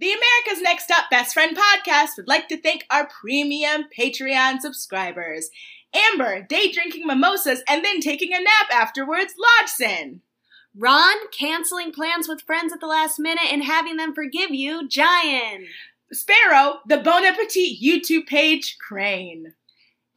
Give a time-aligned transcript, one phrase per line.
[0.00, 5.50] The America's Next Top Best Friend podcast would like to thank our premium Patreon subscribers
[5.92, 10.20] Amber, day drinking mimosas and then taking a nap afterwards, Lodgson.
[10.76, 15.64] Ron, canceling plans with friends at the last minute and having them forgive you, Giant.
[16.12, 19.54] Sparrow, the Bon Appetit YouTube page, Crane.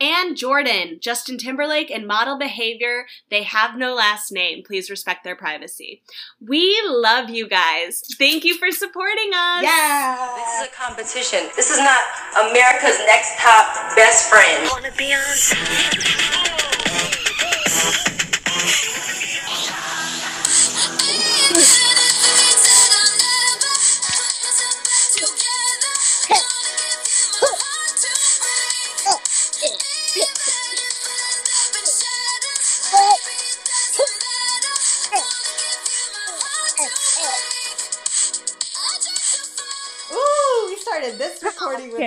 [0.01, 3.05] And Jordan, Justin Timberlake, and model behavior.
[3.29, 4.63] They have no last name.
[4.65, 6.01] Please respect their privacy.
[6.43, 8.01] We love you guys.
[8.17, 9.61] Thank you for supporting us.
[9.61, 10.35] Yeah.
[10.35, 11.49] This is a competition.
[11.55, 12.01] This is not
[12.49, 14.67] America's next top best friend.
[14.71, 16.50] Wanna be on?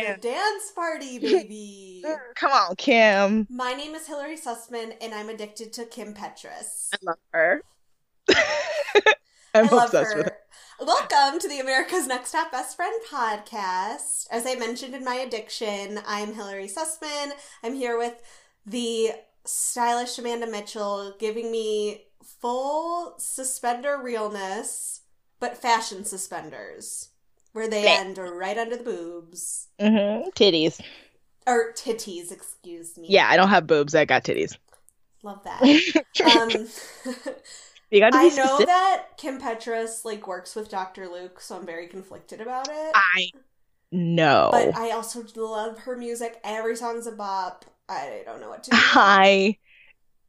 [0.04, 2.04] A dance party, baby.
[2.36, 3.46] Come on, Kim.
[3.50, 6.90] My name is Hillary Sussman, and I'm addicted to Kim Petras.
[6.92, 7.62] I love her.
[8.30, 9.14] I
[9.54, 10.36] I'm love obsessed with her.
[10.78, 10.84] her.
[10.86, 14.26] Welcome to the America's Next Top Best Friend podcast.
[14.30, 17.32] As I mentioned in my addiction, I'm Hillary Sussman.
[17.62, 18.20] I'm here with
[18.66, 19.12] the
[19.44, 25.02] stylish Amanda Mitchell, giving me full suspender realness,
[25.40, 27.10] but fashion suspenders,
[27.54, 29.68] where they end right under the boobs.
[29.80, 30.28] Mm-hmm.
[30.30, 30.80] Titties.
[31.46, 33.06] Or titties, excuse me.
[33.08, 33.94] Yeah, I don't have boobs.
[33.94, 34.56] I got titties.
[35.22, 35.62] Love that.
[36.24, 36.50] Um,
[37.90, 38.66] you gotta be I know specific.
[38.66, 41.08] that Kim Petras like works with Dr.
[41.08, 42.92] Luke, so I'm very conflicted about it.
[42.94, 43.30] I
[43.92, 44.48] know.
[44.52, 46.40] But I also love her music.
[46.44, 47.64] Every song's a bop.
[47.88, 48.76] I don't know what to do.
[48.80, 49.58] I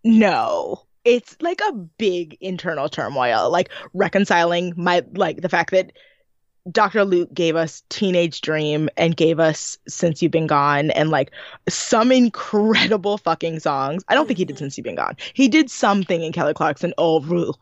[0.03, 0.83] know.
[1.05, 5.91] It's like a big internal turmoil, like reconciling my like the fact that
[6.71, 7.05] Dr.
[7.05, 11.31] Luke gave us Teenage Dream and gave us Since You've Been Gone and like
[11.69, 14.03] some incredible fucking songs.
[14.07, 14.59] I don't think he did Mhm.
[14.59, 15.15] Since You've Been Gone.
[15.33, 17.59] He did something in Kelly Clarkson, Oh Rule.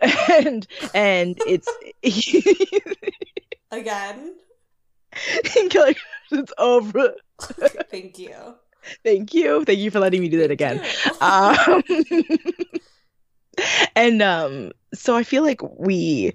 [0.30, 1.68] And and it's
[3.72, 4.34] Again.
[5.58, 5.96] in Kelly
[6.30, 7.14] Clarkson's Oh Rule.
[7.90, 8.34] Thank you.
[9.04, 9.64] Thank you.
[9.64, 10.80] Thank you for letting me do that again.
[11.20, 11.82] Um
[13.96, 16.34] and um so i feel like we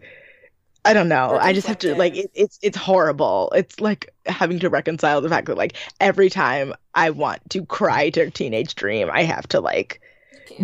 [0.86, 4.60] i don't know i just have to like it, it's it's horrible it's like having
[4.60, 9.10] to reconcile the fact that like every time i want to cry to teenage dream
[9.12, 10.02] i have to like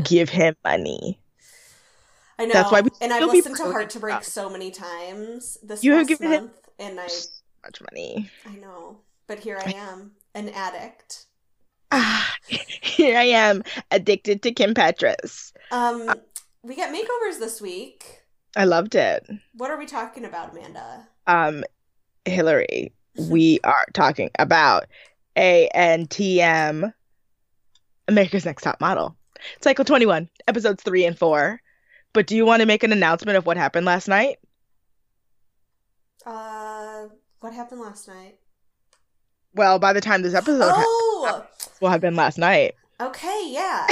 [0.03, 1.19] give him money
[2.39, 2.53] I know.
[2.53, 5.93] that's why we and I've listened to Heart to Break so many times this You
[5.93, 7.29] have given month, and I so
[7.65, 8.99] much money I know.
[9.27, 11.25] But here I am, an addict.
[11.91, 16.13] ah, here i am addicted to kim petras Um,
[16.63, 18.21] we got makeovers this week.
[18.55, 21.07] I loved it What are we talking about, Amanda?
[21.27, 21.63] um
[22.25, 24.85] hillary we are talking about
[25.35, 26.93] antm
[28.07, 29.15] america's next top model
[29.61, 31.61] cycle 21 episodes 3 and 4
[32.13, 34.37] but do you want to make an announcement of what happened last night
[36.25, 37.07] Uh,
[37.39, 38.39] what happened last night?
[39.53, 41.45] well by the time this episode Oh,
[41.81, 43.85] will have been last night okay, yeah.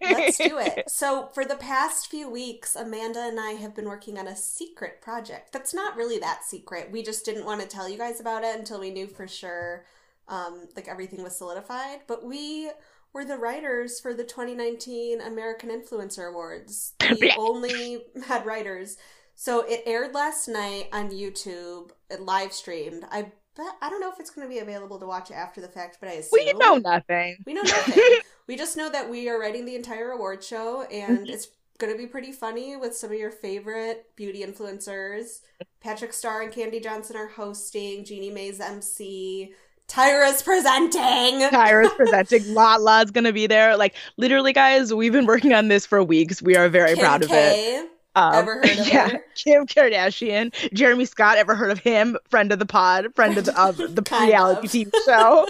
[0.00, 0.84] Let's do it.
[0.94, 5.00] So, for the past few weeks, Amanda and I have been working on a secret
[5.02, 5.52] project.
[5.52, 6.90] That's not really that secret.
[6.90, 9.84] We just didn't want to tell you guys about it until we knew for sure,
[10.28, 12.00] um, like everything was solidified.
[12.06, 12.70] But we
[13.12, 16.94] were the writers for the 2019 American Influencer Awards.
[17.20, 18.96] We only had writers.
[19.34, 23.04] So it aired last night on YouTube, it live streamed.
[23.10, 25.68] I bet I don't know if it's going to be available to watch after the
[25.68, 28.18] fact, but I assume we know nothing we know nothing.
[28.46, 31.98] we just know that we are writing the entire award show, and it's going to
[31.98, 35.40] be pretty funny with some of your favorite beauty influencers.
[35.80, 38.04] Patrick Starr and Candy Johnson are hosting.
[38.04, 39.52] Jeannie Mai's MC.
[39.88, 41.40] Tyra's presenting.
[41.50, 42.54] Tyra's presenting.
[42.54, 43.76] Lala's gonna be there.
[43.76, 46.40] Like literally, guys, we've been working on this for weeks.
[46.40, 47.90] We are very Kim proud of it.
[48.14, 49.24] Um, Ever heard of yeah, her?
[49.34, 51.36] Kim Kardashian, Jeremy Scott.
[51.36, 52.16] Ever heard of him?
[52.30, 54.84] Friend of the pod, friend of the, of the reality.
[54.86, 55.46] TV show.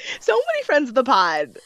[0.20, 1.56] so many friends of the pod.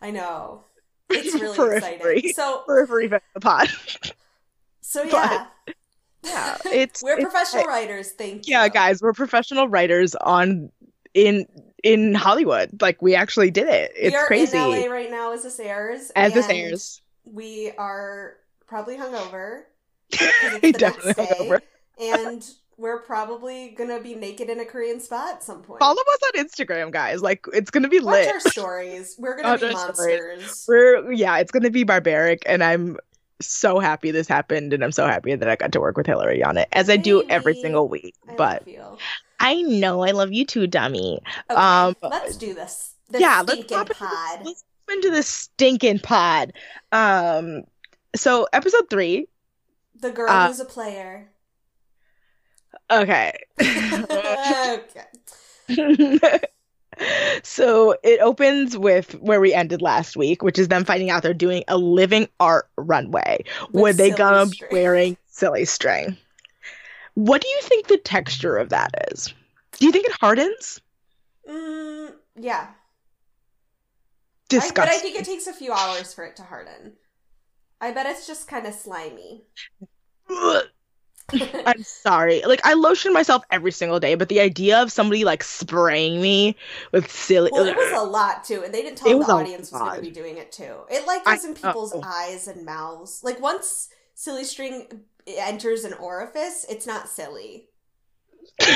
[0.00, 0.64] I know.
[1.10, 2.16] It's really Periphery.
[2.18, 2.32] exciting.
[2.34, 3.68] So, Periphery of the pod.
[4.80, 5.46] so yeah,
[6.24, 8.12] Yeah, it's we're it's- professional writers.
[8.12, 8.52] Thank you.
[8.52, 10.70] Yeah, guys, we're professional writers on
[11.14, 11.46] in
[11.82, 12.80] in Hollywood.
[12.82, 13.92] Like we actually did it.
[13.96, 14.56] It's we are crazy.
[14.58, 16.10] in LA right now as this airs.
[16.14, 18.34] As this airs, We are
[18.66, 19.62] probably hungover.
[20.62, 21.60] we the definitely next day, hungover.
[22.00, 25.80] and we're probably gonna be naked in a Korean spot at some point.
[25.80, 27.20] Follow us on Instagram, guys.
[27.20, 28.28] Like it's gonna be Watch lit.
[28.32, 29.16] our stories.
[29.18, 30.40] We're gonna Watch be our stories.
[30.40, 30.64] monsters.
[30.68, 32.96] We're yeah, it's gonna be barbaric, and I'm
[33.40, 36.42] so happy this happened, and I'm so happy that I got to work with Hillary
[36.42, 38.14] on it, as I do every single week.
[38.28, 38.66] I but.
[39.40, 41.20] I know I love you too, dummy.
[41.48, 42.94] Okay, Um, let's do this.
[43.08, 44.38] This yeah, let's stinking pop into pod.
[44.40, 46.52] this, let's pop into this stinking pod.
[46.90, 47.62] Um,
[48.16, 49.28] so episode three.
[50.00, 51.28] The girl uh, who's a player.
[52.90, 53.32] Okay.
[53.60, 55.04] okay.
[57.42, 61.34] so it opens with where we ended last week, which is them finding out they're
[61.34, 66.16] doing a living art runway With where they gonna be wearing silly string.
[67.14, 69.34] What do you think the texture of that is?
[69.78, 70.80] Do you think it hardens?
[71.48, 72.68] Mm, yeah.
[72.68, 72.74] I,
[74.48, 74.74] Disgusting.
[74.74, 76.94] but I think it takes a few hours for it to harden.
[77.80, 79.44] I bet it's just kind of slimy.
[81.66, 82.42] I'm sorry.
[82.42, 86.56] Like I lotion myself every single day, but the idea of somebody like spraying me
[86.92, 89.80] with silly Well, it was a lot too, and they didn't tell the audience was
[89.80, 90.74] gonna be doing it too.
[90.90, 92.02] It like I is in people's know.
[92.04, 93.22] eyes and mouths.
[93.22, 94.86] Like once silly string
[95.26, 97.68] enters an orifice, it's not silly.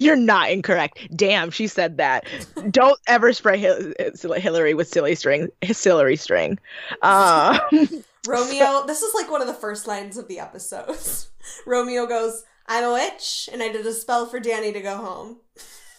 [0.00, 0.98] You're not incorrect.
[1.14, 2.26] Damn, she said that.
[2.70, 3.92] Don't ever spray Hil-
[4.36, 5.48] Hillary with silly string.
[5.62, 6.58] Hillary string.
[7.02, 7.58] Uh,
[8.26, 11.30] Romeo, this is like one of the first lines of the episodes.
[11.66, 15.38] Romeo goes, "I'm a witch, and I did a spell for Danny to go home."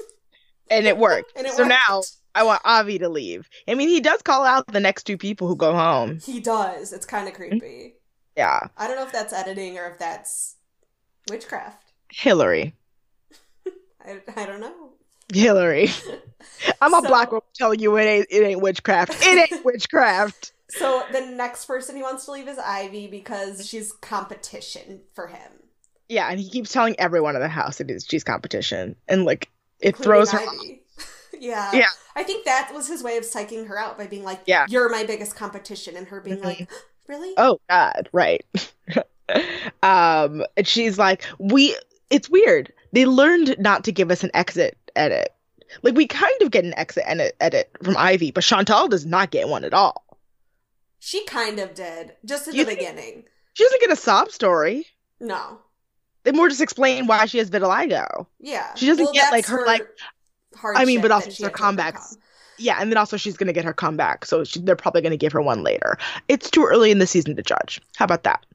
[0.69, 1.33] and it worked.
[1.35, 1.75] And it so worked.
[1.89, 2.01] now
[2.35, 3.49] I want Ivy to leave.
[3.67, 6.19] I mean, he does call out the next two people who go home.
[6.19, 6.93] He does.
[6.93, 7.95] It's kind of creepy.
[8.35, 10.55] Yeah, I don't know if that's editing or if that's
[11.29, 11.91] witchcraft.
[12.09, 12.75] Hillary.
[14.05, 14.91] I, I don't know.
[15.33, 15.89] Hillary.
[16.81, 19.15] I'm a black woman telling you it ain't it ain't witchcraft.
[19.21, 20.53] It ain't witchcraft.
[20.69, 25.51] So the next person he wants to leave is Ivy because she's competition for him.
[26.09, 29.49] Yeah, and he keeps telling everyone in the house it is she's competition, and like
[29.79, 30.39] it including throws her.
[30.39, 30.55] off.
[30.61, 30.81] Ivy.
[31.39, 31.71] yeah.
[31.73, 31.89] Yeah.
[32.15, 34.65] I think that was his way of psyching her out by being like, Yeah.
[34.69, 35.95] you're my biggest competition.
[35.95, 36.43] And her being Mhm.
[36.45, 36.71] like,
[37.07, 37.33] really?
[37.37, 38.43] Oh God, right.
[39.83, 41.75] um, and she's like, we.
[42.09, 42.71] It's weird.
[42.93, 45.33] They learned not to give us an exit edit.
[45.83, 49.29] Like we kind of get an exit edit, edit from Ivy, but Chantal does not
[49.29, 50.05] get one at all.
[50.99, 53.23] She kind of did, just in You the think- beginning.
[53.53, 54.85] She doesn't get a sob story.
[55.19, 55.59] No.
[56.23, 58.27] They more just explain why she has vitiligo.
[58.39, 58.73] Yeah.
[58.75, 59.87] She doesn't get, like, that's her, like-
[60.75, 62.17] I mean, but also her comebacks.
[62.59, 65.31] Yeah, and then also she's gonna get her comeback, so she, they're probably gonna give
[65.33, 65.97] her one later.
[66.27, 67.79] It's too early in the season to judge.
[67.95, 68.45] How about that?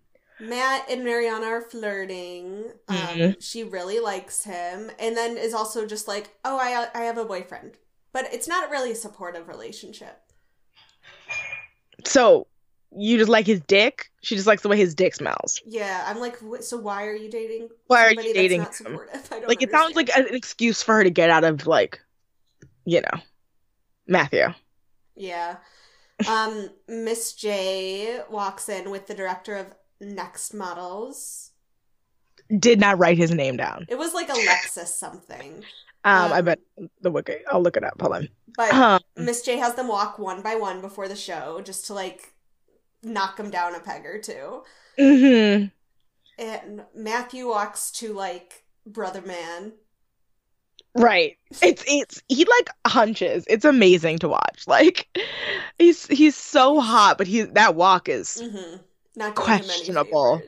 [0.41, 2.73] Matt and Mariana are flirting.
[2.89, 3.37] Um, Mhm.
[3.41, 7.25] She really likes him, and then is also just like, "Oh, I I have a
[7.25, 7.79] boyfriend,"
[8.13, 10.32] but it's not really a supportive relationship.
[12.05, 12.47] So
[12.97, 14.11] you just like his dick?
[14.23, 15.61] She just likes the way his dick smells.
[15.67, 17.69] Yeah, I'm like, "Wh- so why are you dating?
[17.87, 18.87] Why are you dating not him?
[18.87, 19.29] supportive?
[19.33, 22.01] I don't Like it sounds like an excuse for her to get out of like,
[22.85, 23.21] you know,
[24.07, 24.47] Matthew.
[25.17, 25.57] yeah.
[26.29, 31.51] Um, Miss J walks in with the director of Next Models.
[32.57, 33.87] Did not write his name down.
[33.89, 35.65] It was like Alexis something,
[36.05, 36.59] Um, I Um, bet
[37.01, 37.37] the wiki.
[37.51, 38.01] I'll look it up.
[38.01, 38.29] Hold on.
[38.57, 41.95] but Um, Miss J has them walk one by one before the show just to
[41.95, 42.35] like
[43.03, 44.65] knock them down a peg or two.
[44.99, 45.71] mhm.
[46.39, 49.73] And Matthew walks to like Brother Man.
[50.95, 51.39] Right.
[51.63, 53.45] It's it's he like hunches.
[53.49, 54.65] It's amazing to watch.
[54.67, 55.09] Like
[55.79, 58.77] he's he's so hot, but he that walk is Mm-hmm.
[59.17, 60.43] Not Questionable.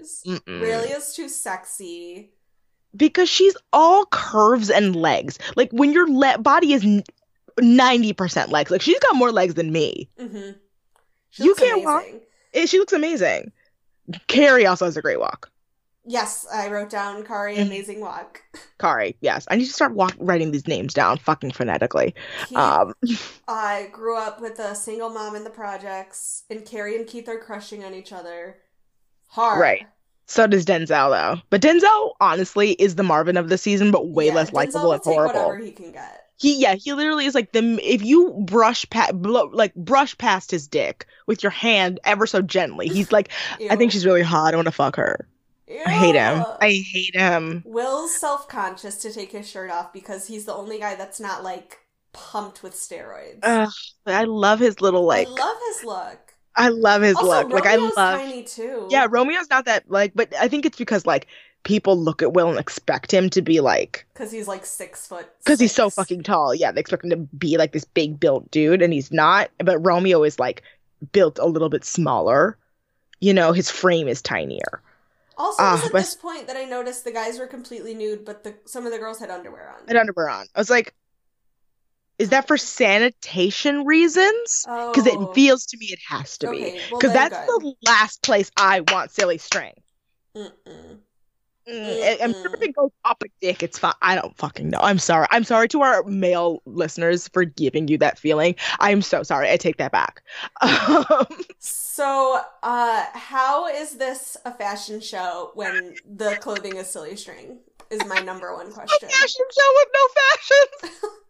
[0.47, 2.34] Really is too sexy.
[2.97, 5.39] Because she's all curves and legs.
[5.57, 6.85] Like when your le- body is
[7.61, 8.71] ninety percent legs.
[8.71, 10.09] Like she's got more legs than me.
[10.19, 10.53] Mm-hmm.
[11.43, 12.03] You can't walk.
[12.03, 12.21] amazing.
[12.55, 13.53] Eh, she looks amazing.
[14.29, 15.51] Carrie also has a great walk.
[16.07, 17.63] Yes, I wrote down Kari Mhm.
[17.67, 18.43] amazing walk.
[18.79, 19.47] Kari, yes.
[19.51, 22.15] I need to start walk- writing these names down fucking phonetically.
[22.47, 22.93] Keith, Um,
[23.49, 27.39] I grew up with a single mom in the projects, and Carrie and Keith are
[27.39, 28.59] crushing on each other
[29.29, 29.59] hard.
[29.61, 29.87] Right.
[30.27, 31.41] So does Denzel though.
[31.51, 35.03] But Denzel honestly is the Marvin of the season, but way Yeah, less likable and
[35.03, 35.65] horrible.
[35.65, 36.21] He can get.
[36.37, 40.67] He yeah, he literally is like the if you brush past like brush past his
[40.67, 42.89] dick with your hand ever so gently.
[42.89, 43.31] He's like
[43.71, 44.53] I think she's really hot.
[44.53, 45.29] I want to fuck her.
[45.87, 46.45] I hate him.
[46.61, 47.63] I hate him.
[47.67, 51.45] Will's self conscious to take his shirt off because he's the only guy that's not
[51.45, 51.79] like
[52.13, 53.41] pumped with steroids.
[53.43, 53.73] Ugh,
[54.07, 56.34] I love his little like I love his look.
[56.57, 57.51] I love his Also, look.
[57.51, 58.87] Like I love tiny too.
[58.91, 61.27] Yeah, Romeo's not that like but I think it's because like
[61.65, 65.27] people look at Will and expect him to be like because he's like six foot.
[65.39, 66.55] because he's so fucking tall.
[66.55, 69.51] Yeah, they expect him to be like this big built dude, and he's not.
[69.59, 70.63] But Romeo is like
[71.13, 72.57] built a little bit smaller.
[73.21, 74.83] You know, his frame is tinier.
[75.37, 77.95] Also, ah, it was at but- this point that I noticed the guys were completely
[77.95, 79.89] nude, but the some of the girls had underwear on.
[79.89, 80.47] And underwear on.
[80.55, 80.95] I was like,
[82.19, 84.65] Is that for sanitation reasons?
[84.65, 85.29] Because Oh.
[85.31, 86.67] it feels to me it has to be.
[86.67, 89.75] Okay, well Because then that's the last place I want silly string.
[90.37, 90.99] Mm-mm.
[91.67, 93.95] Mm, I'm sure if it goes up a dick, it's fine.
[94.03, 94.81] I don't fucking know.
[94.83, 95.27] I'm sorry.
[95.31, 98.55] I'm sorry to our male listeners for giving you that feeling.
[98.81, 99.51] I'm so sorry.
[99.51, 100.23] I take that back.
[100.61, 101.27] Um,
[101.59, 107.61] So, uh, how is this a fashion show when the clothing is silly string?
[107.89, 109.09] Is my number one question.
[109.09, 111.11] a fashion show with no fashion.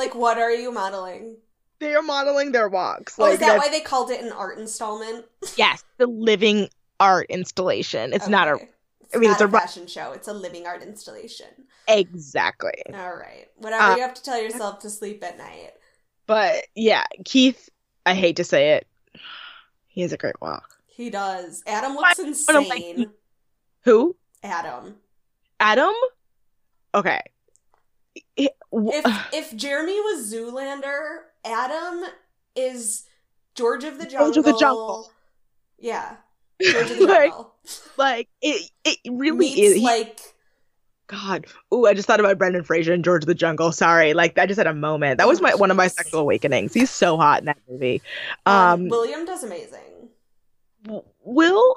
[0.00, 1.36] Like, what are you modeling?
[1.78, 3.16] They are modeling their walks.
[3.18, 5.26] Oh, is that that's- why they called it an art installment?
[5.56, 8.12] yes, the living art installation.
[8.14, 8.54] It's not a
[9.02, 10.12] It's I mean, not it's a a ru- fashion show.
[10.12, 11.48] It's a living art installation.
[11.86, 12.82] exactly.
[12.94, 13.48] All right.
[13.58, 15.72] Whatever Uh, you have to tell yourself to sleep at night.
[16.26, 17.68] But yeah, Keith.
[18.06, 18.86] I hate to say it.
[19.88, 20.78] He has a great walk.
[20.86, 21.62] He does.
[21.66, 23.10] Adam looks but I'm like- insane.
[23.84, 24.16] Who?
[24.42, 24.96] Adam.
[25.60, 25.92] Adam?
[26.94, 27.20] Okay.
[28.14, 32.04] It- w- If if Jeremy was Zoolander, Adam
[32.56, 33.04] is
[33.54, 34.26] George of the Jungle.
[34.32, 35.10] George of the Jungle.
[35.78, 36.16] Yeah.
[36.62, 37.54] George of the Like, Jungle.
[37.96, 39.82] like it, it really Meets is.
[39.82, 40.20] like
[41.06, 41.46] God.
[41.74, 43.72] Ooh, I just thought about Brendan Fraser and George of the Jungle.
[43.72, 45.18] Sorry, like I just had a moment.
[45.18, 46.72] That was my one of my sexual awakenings.
[46.72, 48.00] He's so hot in that movie.
[48.46, 50.08] um, Um, William does amazing.
[51.24, 51.74] Will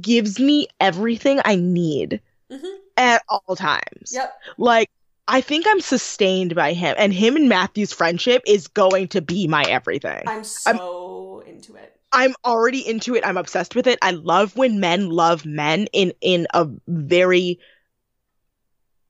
[0.00, 2.76] gives me everything I need Mhm.
[2.96, 4.12] at all times.
[4.12, 4.32] Yep.
[4.58, 4.90] Like
[5.28, 9.48] I think I'm sustained by him, and him and Matthew's friendship is going to be
[9.48, 10.22] my everything.
[10.26, 11.98] I'm so into it.
[12.12, 13.26] I'm already into it.
[13.26, 13.98] I'm obsessed with it.
[14.02, 17.58] I love when men love men in in a very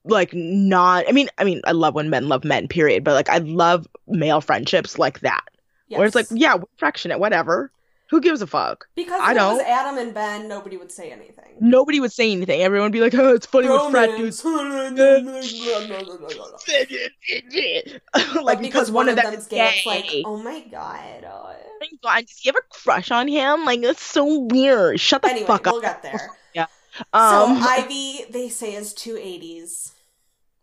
[0.05, 3.29] like not I mean I mean I love when men love men period, but like
[3.29, 5.45] I love male friendships like that.
[5.89, 5.99] Yes.
[5.99, 7.71] Where it's like, yeah, we're affectionate, whatever.
[8.11, 8.87] Who gives a fuck?
[8.95, 9.69] because I if it was don't.
[9.69, 11.57] Adam and Ben, nobody would say anything.
[11.61, 12.61] Nobody would say anything.
[12.63, 14.45] Everyone would be like, "Oh, it's funny with frat dudes."
[18.43, 19.83] like because one of them is gay, gay.
[19.87, 21.25] like, oh my god.
[21.25, 23.65] uh, my God, does he have a crush on him?
[23.65, 25.01] Like that's so weird.
[25.01, 25.73] Shut the Anyway, fuck up.
[25.75, 26.31] we'll get there.
[27.13, 29.93] Um, so Ivy, they say is two eighties.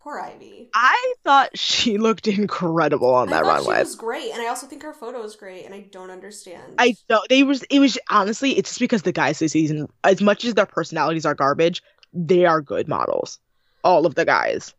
[0.04, 0.68] Poor Ivy.
[0.74, 3.76] I thought she looked incredible on that runway.
[3.76, 6.74] she was great, and I also think her photo is great, and I don't understand.
[6.76, 7.26] I don't.
[7.30, 7.62] They was.
[7.64, 8.50] It was honestly.
[8.58, 11.82] It's just because the guys this season, as much as their personalities are garbage,
[12.12, 13.38] they are good models.
[13.82, 14.74] All of the guys.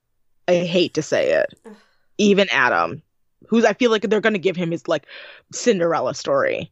[0.48, 1.58] I hate to say it.
[2.20, 3.02] Even Adam,
[3.48, 5.08] who's I feel like they're gonna give him his like
[5.52, 6.72] Cinderella story.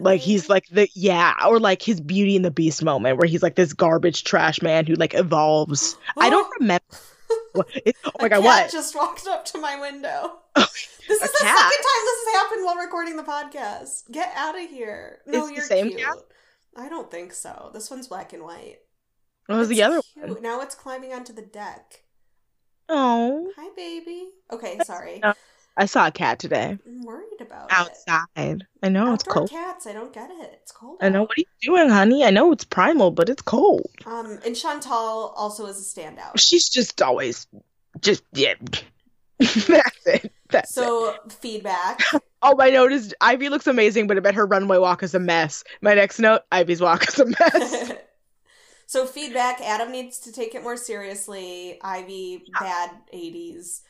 [0.00, 3.42] Like he's like the yeah, or like his Beauty and the Beast moment where he's
[3.42, 5.98] like this garbage trash man who like evolves.
[6.18, 6.82] I don't remember.
[7.58, 8.70] what, it, oh my a god, cat what?
[8.72, 10.38] just walked up to my window.
[10.56, 10.66] Oh,
[11.08, 11.56] This is the cat?
[11.58, 14.10] second time this has happened while recording the podcast.
[14.12, 15.18] Get out of here.
[15.26, 16.00] No, the you're same cute.
[16.00, 16.16] cat?
[16.76, 17.70] I don't think so.
[17.74, 18.78] This one's black and white.
[19.46, 20.28] What was It's the other cute.
[20.28, 20.42] one?
[20.42, 22.02] Now it's climbing onto the deck.
[22.88, 24.28] Oh, Hi, baby.
[24.50, 25.22] Okay, sorry.
[25.22, 25.34] Uh,
[25.76, 27.72] I saw a cat today I'm worried about it.
[27.72, 28.66] outside.
[28.82, 29.50] I know it's Outdoor cold.
[29.50, 30.50] cats, I don't get it.
[30.62, 30.98] It's cold.
[31.00, 31.22] I know.
[31.22, 31.28] out.
[31.28, 32.24] What are you doing, honey?
[32.24, 33.90] I know it's primal, but it's cold.
[34.06, 36.38] Um, and Chantal also is a standout.
[36.38, 37.46] She's just always
[38.00, 38.54] just yeah.
[39.38, 40.32] That's it.
[40.50, 40.74] That's it.
[40.74, 42.00] So feedback.
[42.46, 45.64] Oh, I noticed Ivy looks amazing, but I bet her runway walk is a mess.
[45.80, 47.92] My next note: Ivy's walk is a mess.
[48.86, 49.62] so feedback.
[49.62, 51.78] Adam needs to take it more seriously.
[51.80, 53.80] Ivy, bad eighties.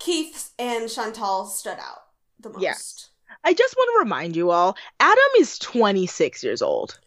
[0.00, 2.02] Keith and Chantal stood out
[2.40, 2.62] the most.
[2.62, 2.74] Yeah.
[3.44, 6.98] I just want to remind you all: Adam is 26 years old.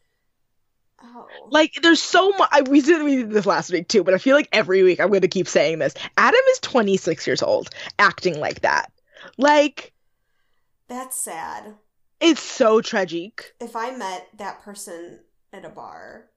[1.04, 1.28] Oh.
[1.50, 2.50] Like, there's so much.
[2.52, 5.02] I we did, we did this last week too, but I feel like every week
[5.02, 5.94] I'm going to keep saying this.
[6.18, 7.70] Adam is 26 years old,
[8.00, 8.90] acting like that.
[9.38, 9.92] Like,
[10.88, 11.76] That's sad.
[12.22, 13.54] it's so tragic.
[13.60, 15.20] If I met that person
[15.52, 16.30] at a bar,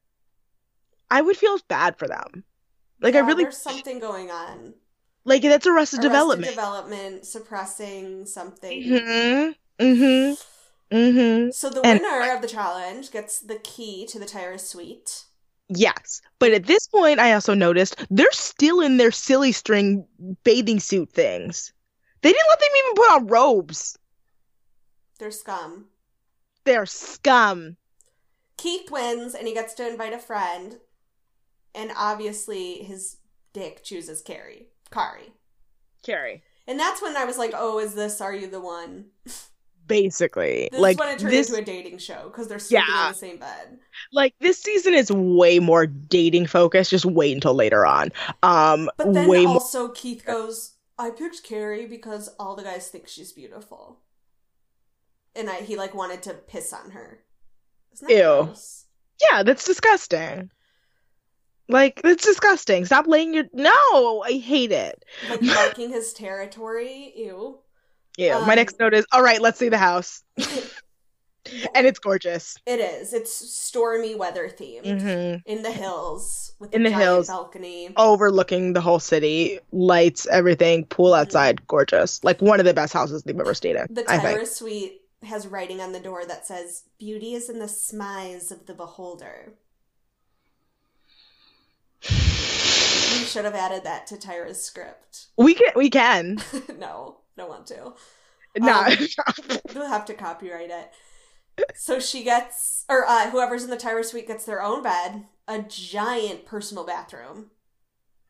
[1.10, 2.42] I would feel bad for them.
[3.00, 4.74] Like, I really there's something going on.
[5.26, 6.48] Like that's arrested, Arrested development.
[6.50, 8.82] development, suppressing something.
[8.82, 9.84] Mm-hmm.
[9.84, 10.96] Mm-hmm.
[10.96, 11.50] Mm-hmm.
[11.50, 15.24] So the And- winner of the challenge gets the key to the Tyra suite.
[15.68, 16.22] Yes.
[16.38, 20.06] But at this point I also noticed they're still in their silly string
[20.44, 21.72] bathing suit things.
[22.22, 23.98] They didn't let them even put on robes.
[25.18, 25.86] They're scum.
[26.64, 27.76] They're scum.
[28.56, 30.78] Keith wins and he gets to invite a friend.
[31.74, 33.16] And obviously his
[33.52, 34.68] dick chooses Carrie.
[34.90, 35.32] Kari.
[36.02, 36.42] Carrie.
[36.66, 39.06] And that's when I was like, oh, is this Are You the One?
[39.86, 40.68] Basically.
[40.72, 43.06] This like is when it turned this into a dating show because they're sleeping Yeah.
[43.06, 43.78] in the same bed.
[44.12, 46.90] like this season is way more dating focused.
[46.90, 48.10] Just wait until later on.
[48.42, 52.88] Um But then way more also Keith goes, I picked Carrie because all the guys
[52.88, 54.00] think she's beautiful.
[55.36, 57.20] And I, he like wanted to piss on her.
[57.92, 58.44] Isn't that Ew.
[58.46, 58.86] gross?
[59.30, 60.50] Yeah, that's disgusting.
[61.68, 62.84] Like it's disgusting.
[62.84, 65.04] Stop laying your No, I hate it.
[65.28, 67.12] Like marking his territory.
[67.16, 67.58] Ew.
[68.16, 68.38] Yeah.
[68.40, 69.40] my Um, next note is all right.
[69.40, 72.56] Let's see the house, and it's gorgeous.
[72.66, 73.12] It is.
[73.12, 75.00] It's stormy weather themed.
[75.00, 77.26] hmm In the hills with In the hills.
[77.28, 77.92] balcony.
[77.96, 82.22] Overlooking the whole city, lights, everything, pool outside, gorgeous.
[82.24, 83.86] Like one of the best houses they've ever stayed in.
[83.90, 84.46] The think.
[84.46, 88.74] Suite has writing on the door that says, Beauty is in the smize of the
[88.74, 89.54] beholder.
[92.02, 95.26] We should have added that to Tyra's script.
[95.36, 95.72] We can.
[95.74, 96.38] We can.
[96.78, 97.94] no, don't want to.
[98.58, 98.80] No.
[98.82, 98.92] Um,
[99.74, 100.90] We'll have to copyright it.
[101.74, 105.60] So she gets, or uh, whoever's in the Tyra suite gets their own bed, a
[105.62, 107.50] giant personal bathroom,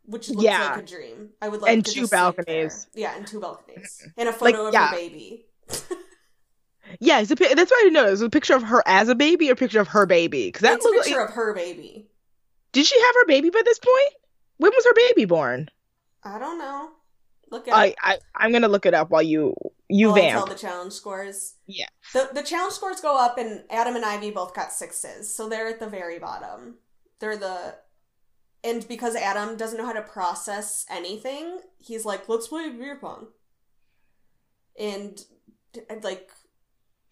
[0.05, 0.71] which looks Yeah.
[0.71, 1.31] like a dream.
[1.43, 2.87] I would like And two balconies.
[2.95, 4.89] Yeah, and two balconies, and a Like, photo of yeah.
[4.89, 5.47] her baby.
[7.01, 8.07] yeah, it's a, that's what I didn't know.
[8.07, 10.47] Is it a picture of her as a baby or a picture of her baby?
[10.47, 12.09] Because that It's a picture like, of her baby.
[12.77, 14.13] Did she have her baby by this point?
[14.59, 15.69] When was her baby born?
[16.23, 16.91] I don't know.
[17.51, 17.95] Look at I.
[18.03, 19.55] I I'm gonna look it up while you
[19.89, 20.49] you While vamp.
[20.49, 21.55] the challenge scores.
[21.67, 21.87] Yeah.
[22.13, 25.69] The the challenge scores go up, and Adam and Ivy both got sixes, so they're
[25.69, 26.79] at the very bottom.
[27.21, 27.77] They're the,
[28.65, 33.29] and because Adam doesn't know how to process anything, he's like, "Let's play beer pong,"
[34.79, 35.19] and
[35.89, 36.31] and, like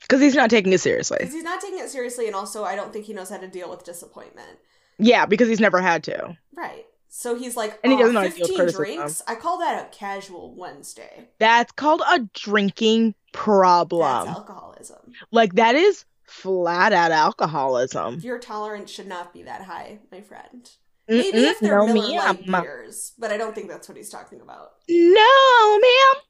[0.01, 1.19] Because he's not taking it seriously.
[1.23, 3.71] he's not taking it seriously, and also I don't think he knows how to deal
[3.71, 4.59] with disappointment.
[4.99, 6.37] Yeah, because he's never had to.
[6.57, 6.85] Right.
[7.09, 8.85] So he's like, And he "Oh, doesn't know how to deal with 15 criticism.
[8.97, 9.23] drinks?
[9.29, 11.29] I call that a casual Wednesday.
[11.39, 14.27] That's called a drinking problem.
[14.27, 15.13] That's alcoholism.
[15.31, 18.19] like that is flat out alcoholism.
[18.21, 20.69] Your tolerance should not be that high, my friend.
[21.07, 22.63] Maybe Mm-mm, if they're no, Miller Lite ma'am.
[22.63, 24.71] beers, but I don't think that's what he's talking about.
[24.89, 26.23] No, ma'am.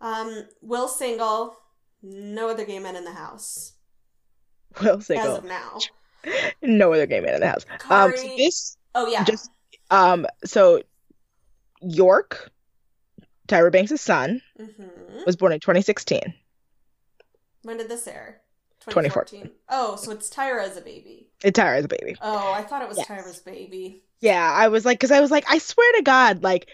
[0.00, 1.56] Um, Will single,
[2.02, 3.74] no other gay men in the house
[4.82, 5.32] Will single.
[5.32, 5.78] as of now.
[6.62, 7.66] No other gay man in the house.
[7.90, 9.50] Um, so this oh yeah, just
[9.90, 10.82] um, so
[11.80, 12.50] York,
[13.48, 14.88] Tyra Banks' son, hmm
[15.26, 16.34] was born in 2016.
[17.62, 18.40] when did this air?
[18.80, 19.50] 2014.
[19.68, 21.28] Oh, so it's Tyra as a baby.
[21.44, 22.16] It's Tyra as a baby.
[22.20, 23.06] Oh, I thought it was Yes.
[23.06, 24.02] Tyra's baby.
[24.20, 26.66] Yeah, I was like, because I was like, I swear to God, like,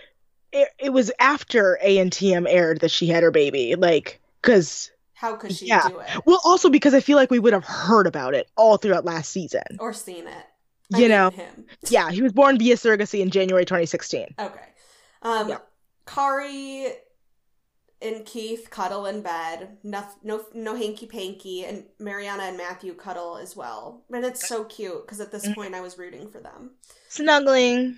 [0.51, 5.53] it, it was after ANTM aired that she had her baby, like, because How could
[5.53, 5.89] she Yeah.
[5.89, 8.77] do it well, also because I feel like we would have heard about it all
[8.77, 9.65] throughout last season.
[9.81, 10.45] or seen it?
[10.97, 11.31] You know.
[11.31, 11.67] him.
[11.91, 14.35] Yeah, he was born via surrogacy in January 2016.
[14.39, 14.61] Okay.
[15.23, 15.59] Um, Yeah.
[16.07, 16.87] Kari
[18.01, 19.77] and Keith cuddle in bed.
[19.83, 24.05] No, no, no hanky panky, and Mariana and Matthew cuddle as well.
[24.13, 25.55] And it's so cute because at this Mm-hmm.
[25.55, 26.71] point I was rooting for them.
[27.09, 27.97] Snuggling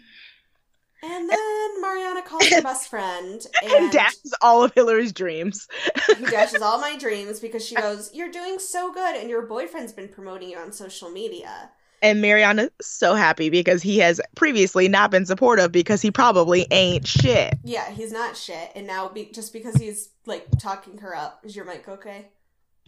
[1.03, 5.67] And then Mariana calls her best friend and, and dashes all of Hillary's dreams.
[6.19, 9.93] he dashes all my dreams because she goes, "You're doing so good, and your boyfriend's
[9.93, 11.71] been promoting you on social media."
[12.03, 17.07] And Mariana's so happy because he has previously not been supportive because he probably ain't
[17.07, 17.55] shit.
[17.63, 21.55] Yeah, he's not shit, and now be- just because he's like talking her up, is
[21.57, 22.29] your mic okay?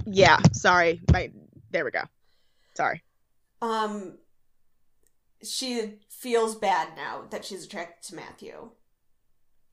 [0.06, 1.00] Yeah, sorry.
[1.12, 1.30] My
[1.70, 2.02] there we go.
[2.74, 3.02] Sorry.
[3.60, 4.18] um
[5.44, 8.70] she feels bad now that she's attracted to Matthew.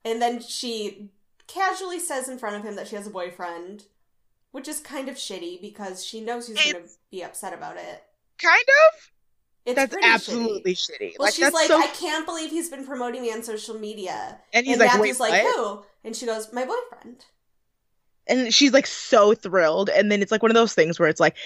[0.04, 1.10] And then she
[1.46, 3.84] casually says in front of him that she has a boyfriend,
[4.52, 8.02] which is kind of shitty because she knows he's going to be upset about it.
[8.38, 9.10] Kind of.
[9.66, 11.00] It's That's absolutely shitty.
[11.00, 11.12] shitty.
[11.18, 13.78] Well, like she's that's like, so I can't believe he's been promoting me on social
[13.78, 14.40] media.
[14.54, 15.56] and he's and like, Matthew's wait, like, what?
[15.56, 15.84] who?
[16.02, 17.26] And she goes, my boyfriend.
[18.26, 21.20] and she's like so thrilled and then it's like one of those things where it's
[21.20, 21.36] like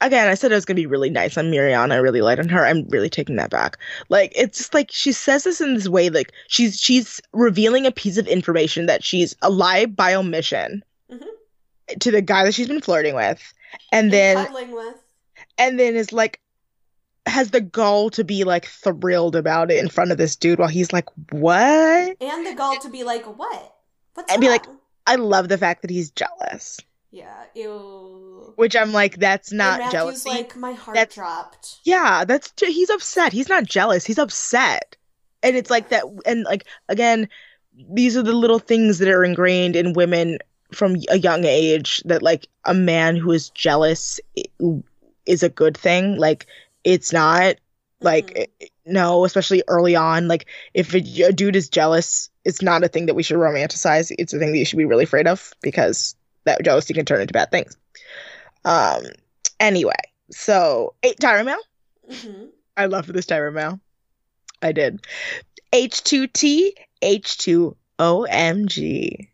[0.00, 1.94] again i said it was going to be really nice on Mariana.
[1.94, 3.76] i really light on her i'm really taking that back
[4.08, 7.92] like it's just like she says this in this way like she's she's revealing a
[7.92, 11.26] piece of information that she's alive by omission Mhm.
[12.00, 13.52] to the guy that she's been flirting with
[13.92, 14.94] and And then with.
[15.58, 16.40] and then is like
[17.26, 20.68] has the gall to be like thrilled about it in front of this dude while
[20.68, 23.74] he's like what And the gall to be like, what?
[24.14, 24.64] What's And be like,
[25.06, 26.78] i love the fact that he's jealous
[27.10, 28.52] yeah, ew.
[28.56, 31.78] which i'm like that's and not Matthew's jealousy like, my heart That's- dropped.
[31.84, 33.32] Yeah, that's he's upset.
[33.32, 34.04] He's not jealous.
[34.04, 34.96] He's upset.
[35.42, 37.28] And it's like that and like again,
[37.94, 40.38] these are the little things that are ingrained in women
[40.72, 44.20] from a young age that like a man who is jealous
[45.26, 46.16] is a good thing.
[46.18, 46.46] Like
[46.84, 47.54] it's not
[48.00, 48.68] like Mhm.
[48.86, 53.06] no, especially early on like if a, a dude is jealous, it's not a thing
[53.06, 54.12] that we should romanticize.
[54.18, 56.14] It's a thing that you should be really afraid of because
[56.48, 57.76] that jealousy can turn into bad things.
[58.64, 59.02] Um
[59.60, 59.92] anyway,
[60.30, 61.58] so eight Tyra Mail.
[62.10, 63.80] hmm I love this Tyra Mail.
[64.62, 65.00] I did.
[65.72, 66.70] H2T,
[67.98, 69.28] H2OMG.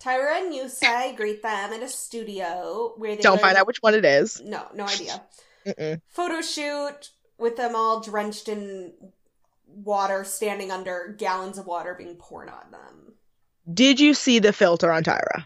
[0.00, 3.66] Tyra and Yu Tsai greet them at a studio where they Don't learn- find out
[3.66, 4.40] which one it is.
[4.44, 5.22] No, no idea.
[5.66, 6.00] Mm-mm.
[6.08, 8.92] Photo shoot with them all drenched in
[9.66, 13.14] water, standing under gallons of water being poured on them.
[13.72, 15.44] Did you see the filter on Tyra?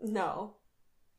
[0.00, 0.54] No.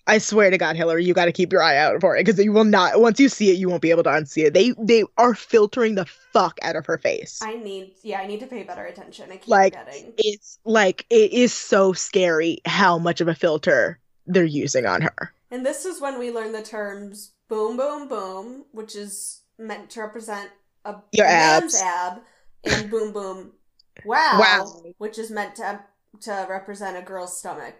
[0.09, 2.41] I swear to God, Hillary, you got to keep your eye out for it because
[2.41, 3.01] you will not.
[3.01, 4.53] Once you see it, you won't be able to unsee it.
[4.53, 7.39] They they are filtering the fuck out of her face.
[7.43, 9.29] I need, yeah, I need to pay better attention.
[9.31, 10.13] I keep Like, forgetting.
[10.17, 15.33] It's like it is so scary how much of a filter they're using on her.
[15.51, 20.01] And this is when we learn the terms boom, boom, boom, which is meant to
[20.01, 20.51] represent
[20.85, 21.81] a Your man's abs.
[21.81, 22.21] ab,
[22.63, 23.51] and boom, boom,
[24.05, 24.83] wow, Wow.
[24.99, 25.81] which is meant to
[26.21, 27.75] to represent a girl's stomach.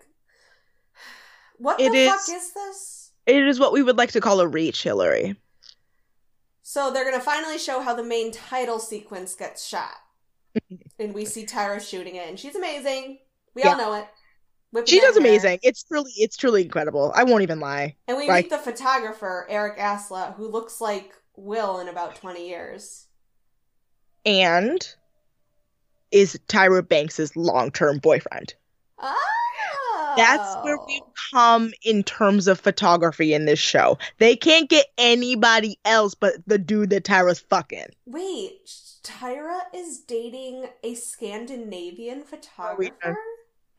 [1.58, 3.12] What It the is- fuck is this?
[3.26, 5.36] It is what we would like to call a reach, Hillary.
[6.62, 9.96] So they're gonna finally show how the main title sequence gets shot,
[11.00, 13.20] and we see Tyra shooting it, and she's amazing.
[13.54, 14.08] We all know it.
[14.72, 15.26] Whipping She does hair.
[15.26, 15.60] amazing.
[15.64, 17.12] It's truly, it's truly incredible.
[17.16, 17.96] I won't even lie.
[18.08, 18.44] And we Right.
[18.44, 23.08] meet the photographer Erik Asla, who looks like Will in about twenty years.
[24.26, 24.86] And
[26.12, 28.54] is Tyra Banks's long-term boyfriend.
[29.00, 29.16] Oh,
[30.18, 31.02] That's where we
[31.32, 33.98] come in terms of photography in this show.
[34.18, 37.86] They can't get anybody else but the dude that Tyra's fucking.
[38.06, 38.66] Wait,
[39.04, 43.18] Tyra is dating a Scandinavian photographer.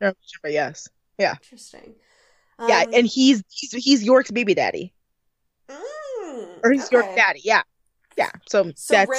[0.01, 0.87] No, but yes.
[1.19, 1.95] Interesting.
[2.67, 4.93] yeah, Um, and he's, he's he's York's baby daddy.
[5.69, 6.95] mm, Or he's okay.
[6.95, 7.41] York's daddy.
[7.43, 7.63] Yeah.
[8.17, 8.31] Yeah.
[8.47, 9.09] So, So that's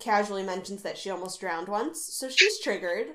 [0.00, 3.08] casually mentions that she almost drowned once, so she's triggered.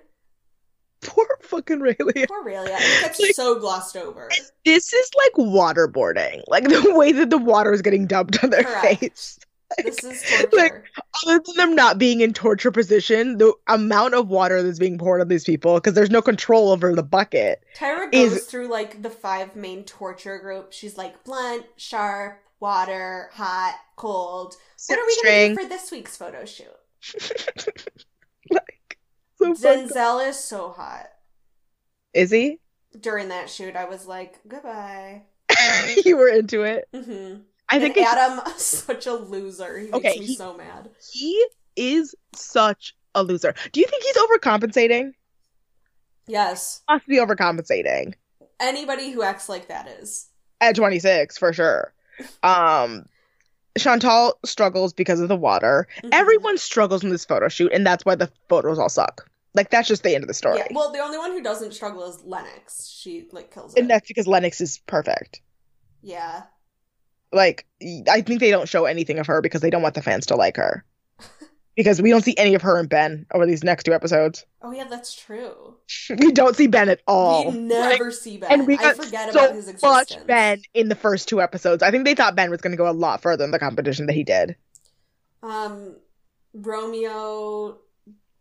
[1.01, 2.27] poor fucking Raelia.
[2.27, 2.75] Poor Raelia.
[2.77, 4.29] It gets Like- so glossed over.
[4.63, 6.41] This is like waterboarding.
[6.47, 8.99] Like the way that the water is getting dumped on their Correct.
[8.99, 9.39] face.
[9.83, 10.83] This is Like- torture.
[11.25, 15.21] Other than them not being in torture position, the amount of water that's being poured
[15.21, 17.63] on these people because there's no control over the bucket.
[17.75, 20.77] Tyra is- goes through like the five main torture groups.
[20.77, 24.55] She's like blunt, sharp, water, hot, cold.
[24.87, 25.55] What are we String.
[25.55, 26.67] gonna do for this week's photo shoot?
[29.53, 29.75] so.
[29.75, 31.07] Denzel is so hot.
[32.13, 32.59] Is he?
[32.99, 35.23] During that shoot, I was like, goodbye.
[36.05, 36.87] you were into it.
[36.95, 37.35] hmm
[37.69, 39.77] I think and it's, Adam is such a loser.
[39.77, 40.89] He makes Okay, me he- so mad.
[41.11, 43.53] he is such a loser.
[43.73, 45.11] Do you think he's overcompensating?
[46.27, 48.13] Yes, Must be overcompensating.
[48.59, 50.27] anybody who acts like that is.
[50.61, 51.93] at 26 for sure.
[52.43, 53.05] Um
[53.77, 55.85] Chantal struggles because of the water.
[56.01, 56.09] Mhm.
[56.13, 59.29] Everyone struggles in this photo shoot, and that's why the photos all suck.
[59.55, 60.57] Like that's just the end of the story.
[60.59, 60.67] Yeah.
[60.71, 62.87] Well, the only one who doesn't struggle is Lenox.
[62.87, 63.79] She like kills it.
[63.79, 65.41] and that's because Lenox is perfect.
[66.01, 66.43] yeah.
[67.31, 67.65] Like
[68.09, 70.35] I think they don't show anything of her because they don't want the fans to
[70.35, 70.85] like her.
[71.75, 74.45] because we don't see any of her and Ben over these next two episodes.
[74.61, 75.75] Oh yeah, that's true.
[76.09, 77.51] We don't see Ben at all.
[77.51, 78.51] we Like, never see Ben.
[78.51, 79.81] and we I forget so about his existence.
[80.17, 81.83] much Ben in the first two episodes.
[81.83, 84.05] I think they thought Ben was going to go a lot further in the competition
[84.05, 84.55] that he did.
[85.43, 85.95] Um,
[86.53, 87.77] Romeo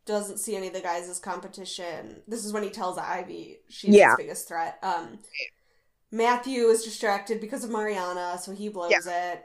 [0.06, 2.22] doesn't see any of the guys as competition.
[2.28, 4.10] This is when he tells Ivy she's Yeah.
[4.10, 4.78] his biggest threat.
[4.82, 5.18] Um,
[6.10, 9.44] Matthew is distracted because of Mariana, so he blows it.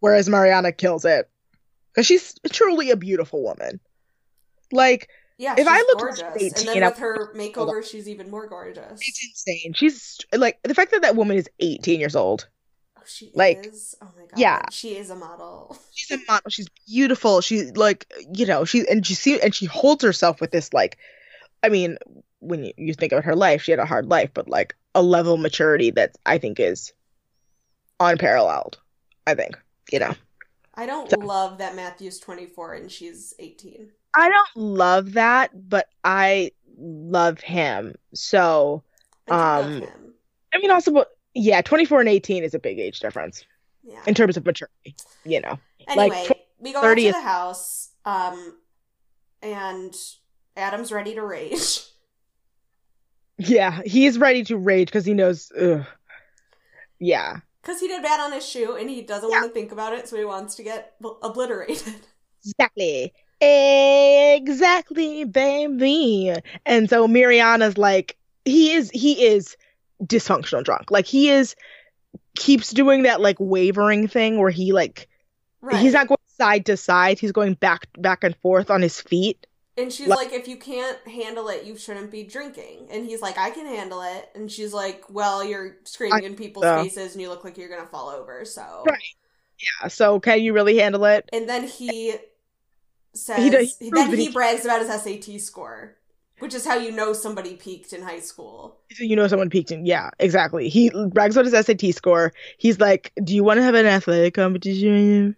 [0.00, 1.30] whereas Mariana kills it
[1.92, 3.80] because she's truly a beautiful woman.
[4.72, 8.30] Like Yeah, If I look gorgeous, like and 18, then with her makeover, she's even
[8.30, 9.00] more gorgeous.
[9.00, 9.72] it's insane.
[9.74, 12.48] She's like the fact that that woman is 18 years old.
[13.06, 13.94] She like, is.
[14.00, 14.38] Oh my god.
[14.38, 14.62] yeah.
[14.70, 15.76] she is a model.
[15.92, 16.50] She's a model.
[16.50, 17.40] She's beautiful.
[17.40, 20.98] She like you know she and she see and she holds herself with this like,
[21.62, 21.98] I mean,
[22.40, 25.02] when you, you think about her life, she had a hard life, but like a
[25.02, 26.92] level of maturity that I think is
[28.00, 28.78] unparalleled.
[29.26, 29.58] I think
[29.90, 30.14] you know.
[30.74, 33.90] I don't So- love that Matthew's twenty four and she's eighteen.
[34.16, 37.94] I don't love that, but I love him.
[38.14, 38.82] So
[39.28, 40.14] I Um, him.
[40.52, 43.44] I mean, also, but yeah, 24 and 18 is a big age difference
[43.82, 44.00] Yeah.
[44.06, 44.94] in terms of maturity.
[45.24, 48.58] You know, Anyway, like, tw- we go 30 out is- to the house, um,
[49.42, 49.94] and
[50.56, 51.80] Adam's ready to rage.
[53.38, 55.50] yeah, he's ready to rage because he knows.
[55.60, 55.84] Ugh.
[57.00, 59.92] Yeah, Because he did bad on his shoe and he doesn't want to think about
[59.92, 61.94] it, so he wants to get bl- obliterated.
[62.44, 66.32] exactly, exactly, baby.
[66.64, 69.56] And so Mariana's like, he is, he is
[70.02, 70.90] dysfunctional drunk.
[70.90, 71.54] Like he is,
[72.36, 75.08] keeps doing that like wavering thing where he like
[75.60, 75.80] Right.
[75.80, 77.18] he's not going side to side.
[77.18, 79.46] He's going back back and forth on his feet.
[79.76, 82.86] And she's Like- like, if you can't handle it, you shouldn't be drinking.
[82.90, 84.28] And he's like, I can handle it.
[84.34, 86.82] And she's like, well, you're screaming in people's so.
[86.82, 88.44] faces and you look like you're going to fall over.
[88.44, 88.84] So.
[88.86, 89.02] Right.
[89.58, 89.88] Yeah.
[89.88, 91.28] So can you really handle it?
[91.32, 92.14] And then he
[93.14, 95.96] says, He does- he then he he- brags about his SAT score,
[96.38, 98.78] which is how you know somebody peaked in high school.
[98.98, 99.86] You know someone peaked in.
[99.86, 100.68] Yeah, exactly.
[100.68, 102.32] He brags about his SAT score.
[102.58, 105.36] He's like, "Do you want to have an athletic competition?"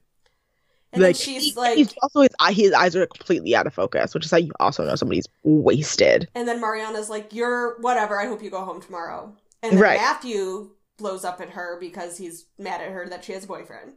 [0.93, 3.75] And then like she's he- like- he's also his his eyes are completely out of
[3.75, 6.29] focus, which is how you also know somebody's wasted.
[6.35, 8.21] And then Mariana's like, "You're whatever.
[8.21, 10.01] I hope you go home tomorrow." And then Right.
[10.01, 13.93] Matthew blows up at her because he's mad at her that she has a boyfriend.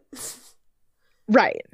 [1.28, 1.66] Right.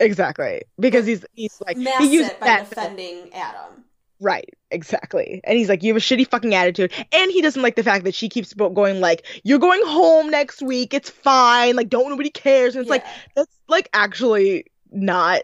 [0.00, 0.62] Exactly.
[0.78, 3.84] Because he's he's like Masks he used by that defending Adam.
[4.22, 5.40] Right, exactly.
[5.42, 6.92] And he's like, You have a shitty fucking attitude.
[7.12, 10.62] And he doesn't like the fact that she keeps going like, You're going home next
[10.62, 12.76] week, it's fine, like don't nobody cares.
[12.76, 13.04] And it's like
[13.34, 15.42] that's like actually not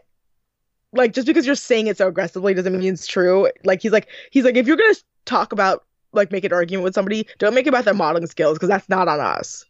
[0.93, 3.51] like just because you're saying it so aggressively doesn't mean it's true.
[3.64, 6.95] Like he's like he's like, if you're gonna talk about like make an argument with
[6.95, 9.64] somebody, don't make it about their modeling skills, because that's not on us.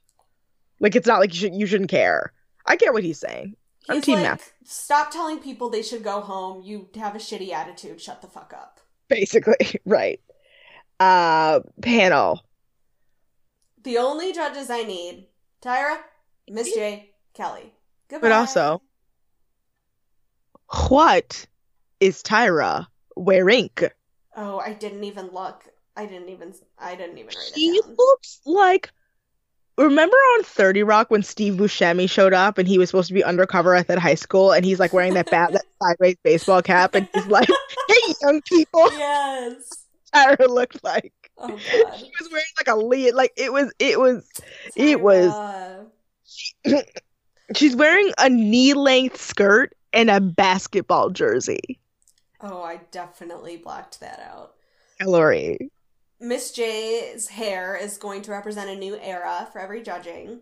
[0.80, 2.34] Like it's not like you should you shouldn't care.
[2.66, 3.56] I get what he's saying.
[3.88, 4.52] I'm He's team like, Matt.
[4.64, 6.62] stop telling people they should go home.
[6.62, 8.02] You have a shitty attitude.
[8.02, 8.77] Shut the fuck up.
[9.16, 10.20] Basically, right.
[11.00, 12.42] Uh panel.
[13.82, 15.26] The only judges I need:
[15.62, 15.98] Tyra,
[16.48, 17.74] Miss J, Kelly.
[18.08, 18.28] Goodbye.
[18.28, 18.82] But also,
[20.88, 21.46] what
[22.00, 23.70] is Tyra wearing?
[24.36, 25.64] oh, I didn't even look.
[25.96, 26.54] I didn't even.
[26.78, 27.96] I didn't even write He it down.
[27.96, 28.90] looks like.
[29.78, 33.22] Remember on 30 Rock when Steve Buscemi showed up and he was supposed to be
[33.22, 36.96] undercover at that high school and he's like wearing that bat that sideways baseball cap
[36.96, 37.48] and he's like,
[37.88, 39.86] "Hey, young people," yes.
[40.14, 41.12] Tyra looked like.
[41.38, 41.58] Oh god.
[41.96, 44.28] She was wearing like a lead, like it was, it was,
[44.74, 45.30] it was.
[46.66, 46.82] Tyra.
[47.54, 51.78] She's wearing a knee-length skirt and a basketball jersey.
[52.40, 54.54] Oh, I definitely blocked that out.
[54.98, 55.70] Hillary.
[56.20, 60.40] Miss J's hair is going to represent a new era for every judging.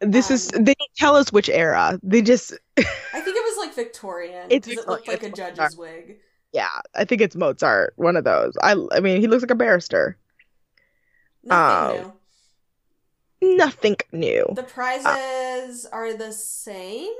[0.00, 1.98] This is Um, they don't tell us which era.
[2.02, 5.52] They just I think it was like Victorian It's because it looked like a Victorian,
[5.52, 6.16] it's judge's wig.
[6.52, 8.54] yeah, I think it's Mozart, one of those.
[8.62, 10.16] I I mean, he looks like a barrister.
[11.44, 12.12] Nothing Um,
[13.42, 13.56] new.
[13.56, 14.46] Nothing new.
[14.54, 17.12] The prizes are the same.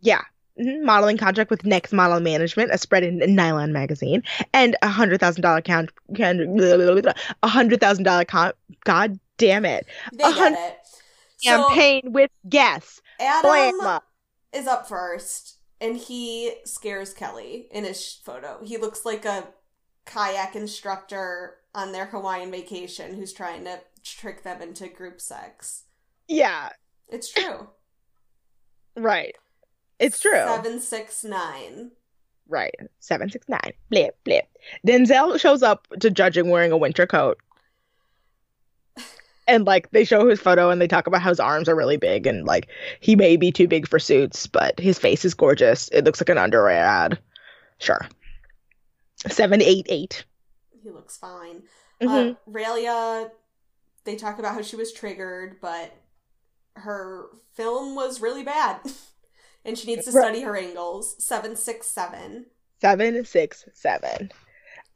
[0.00, 0.22] Yeah.
[0.58, 5.42] Modeling contract with Next Model Management, a spread in Nylon magazine, and a hundred thousand
[5.42, 8.52] dollar count, a hundred thousand dollar con.
[8.84, 9.86] God damn it!
[10.12, 10.78] They A get it.
[11.38, 13.00] So Campaign with guests.
[13.20, 14.00] Adam
[14.52, 18.60] is up first, and he scares Kelly in his photo.
[18.64, 19.46] He looks like a
[20.06, 25.84] kayak instructor on their Hawaiian vacation who's trying to trick them into group sex.
[26.26, 26.70] Yeah,
[27.08, 27.68] It's true.
[28.96, 29.36] right.
[29.98, 30.32] It's true.
[30.32, 31.90] Seven six nine.
[32.48, 32.74] Right.
[33.00, 33.72] Seven six nine.
[33.90, 34.46] Blip blip.
[34.86, 37.38] Denzel shows up to judging wearing a winter coat.
[39.50, 41.96] And like they show his photo and they talk about how his arms are really
[41.96, 42.68] big and like
[43.00, 45.88] he may be too big for suits, but his face is gorgeous.
[45.88, 47.18] It looks like an underwear ad.
[47.78, 48.06] Sure.
[49.26, 50.26] Seven eight eight.
[50.82, 51.62] He looks fine.
[51.98, 53.30] Uh, Raelia,
[54.04, 55.94] they talk about how she was triggered, but
[56.74, 58.80] her film was really bad.
[59.68, 61.14] and she needs to study her angles.
[61.24, 62.46] 767.
[62.80, 64.30] Seven six seven.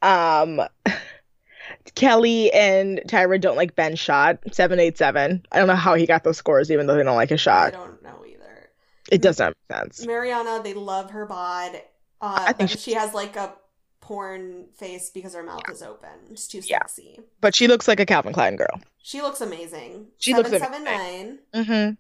[0.03, 0.61] Um
[1.95, 4.39] Kelly and Tyra don't like Ben's shot.
[4.53, 5.45] Seven eight seven.
[5.53, 7.69] I don't know how he got those scores even though they don't like his shot.
[7.75, 8.71] I don't know either.
[9.11, 10.07] It doesn't make sense.
[10.07, 11.75] Mariana, they love her bod.
[12.21, 13.55] Uh, I think she- she has like a
[14.01, 16.11] porn face because her mouth is open.
[16.31, 16.79] It's too Yeah.
[16.79, 17.21] sexy.
[17.41, 18.81] But she looks like a Calvin Klein girl.
[19.03, 20.09] She looks amazing.
[20.19, 21.39] She looks 779.
[21.55, 21.95] Mm-hmm.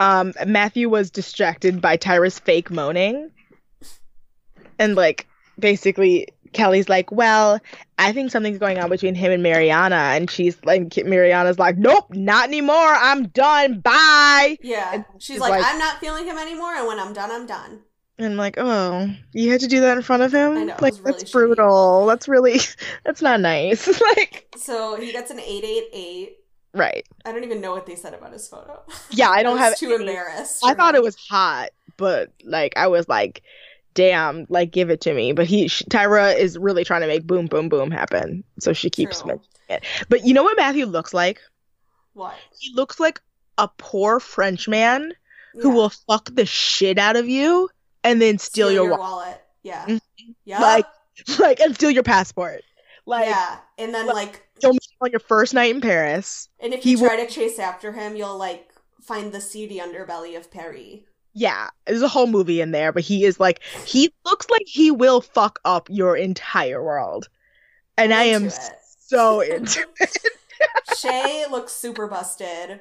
[0.00, 3.30] Um, Matthew was distracted by Tyra's fake moaning.
[4.78, 5.26] And like
[5.58, 7.60] basically Kelly's like, Well,
[7.98, 12.06] I think something's going on between him and Mariana and she's like Mariana's like, Nope,
[12.10, 12.76] not anymore.
[12.76, 13.80] I'm done.
[13.80, 14.58] Bye.
[14.62, 14.94] Yeah.
[14.94, 17.80] And She's like, like- I'm not feeling him anymore, and when I'm done, I'm done.
[18.18, 20.56] And I'm like, Oh, you had to do that in front of him?
[20.56, 22.06] I know, like really that's brutal.
[22.06, 22.60] That's really
[23.04, 23.86] that's not nice.
[24.16, 26.36] like So he gets an 888.
[26.74, 27.06] Right.
[27.24, 28.82] I don't even know what they said about his photo.
[29.10, 30.62] Yeah, I don't was have too any- embarrassed.
[30.64, 33.42] I thought it was hot, but like I was like,
[33.94, 35.32] damn, like give it to me.
[35.32, 38.90] But he, sh- Tyra is really trying to make boom, boom, boom happen, so she
[38.90, 39.40] keeps True.
[39.68, 39.84] it.
[40.08, 41.40] But you know what Matthew looks like?
[42.14, 42.34] What?
[42.58, 43.20] He looks like
[43.58, 45.12] a poor French man
[45.60, 47.68] who will fuck the shit out of you
[48.04, 49.42] and then steal, your, wallet, wallet.
[49.62, 49.84] Yeah.
[49.86, 50.00] Mhm.
[50.44, 50.60] Yeah.
[50.60, 50.86] Like,
[51.38, 52.62] like and steal your passport.
[53.08, 53.58] Like yeah.
[53.78, 56.48] And then like- like you'll meet on your first night in Paris.
[56.60, 58.70] and if he you will- try to chase after him, you'll like
[59.02, 61.06] find the seedy underbelly of Perry.
[61.32, 64.90] Yeah, there's a whole movie in there, but he is like he looks like he
[64.90, 67.28] will fuck up your entire world.
[67.96, 68.58] And I am it.
[69.00, 70.18] so into it.
[70.98, 72.80] Shei looks super busted,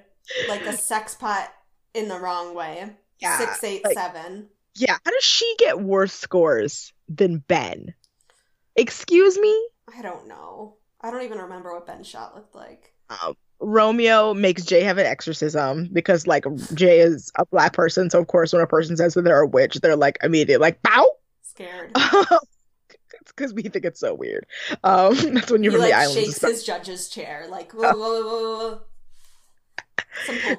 [0.50, 1.54] like a sex pot
[1.94, 2.90] in the wrong way.
[3.20, 4.50] Yeah, Six eight like- seven.
[4.76, 7.94] Yeah, how does she get worse scores than Ben?
[8.76, 9.68] Excuse me?
[9.96, 10.76] I don't know.
[11.02, 12.94] I don't even remember what Ben's shot looked like.
[13.10, 18.20] Um, Romeo makes J have an exorcism because like J is a black person, so
[18.20, 21.10] of course when a person says that they're a witch, they're like immediately like bow.
[21.42, 21.94] Scared.
[23.38, 24.46] because we think it's so weird.
[24.84, 26.16] Um, that's when you're from like the islands.
[26.16, 28.82] shakes his judge's chair, like whoa, whoa, whoa, whoa.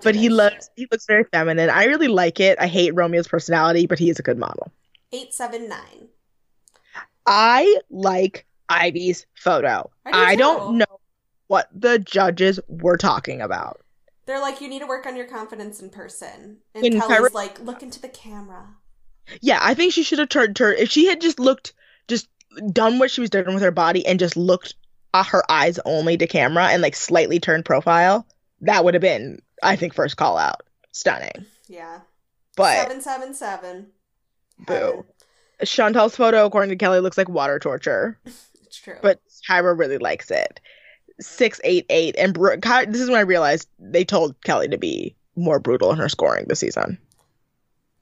[0.02, 1.70] But he loves he looks very feminine.
[1.70, 2.58] I really like it.
[2.60, 4.70] I hate Romeo's personality, but he is a good model.
[5.12, 6.08] eight seven nine.
[7.26, 9.90] I like Ivy's photo.
[10.06, 11.00] I do I don't know
[11.46, 13.80] what the judges were talking about.
[14.26, 16.58] They're like, you need to work on your confidence in person.
[16.74, 18.74] And In Kelly's Paris- like, look into the camera.
[19.40, 21.72] Yeah, I think she should have turned her if she had just looked
[22.08, 22.28] just
[22.72, 24.74] done what she was doing with her body and just looked
[25.14, 28.26] at her eyes only to camera and like slightly turned profile,
[28.62, 30.62] that would have been, I think, first call out.
[30.92, 31.44] Stunning.
[31.68, 32.00] Yeah.
[32.56, 33.86] But seven seven seven.
[34.66, 35.04] boo.
[35.64, 38.18] Chantal's photo, according to Kelly, looks like water torture.
[38.68, 38.96] It's true.
[39.02, 40.60] but Tyra really likes it.
[41.20, 45.16] Six eight eight, and Bru- this is when I realized they told Kelly to be
[45.34, 46.98] more brutal in her scoring this season.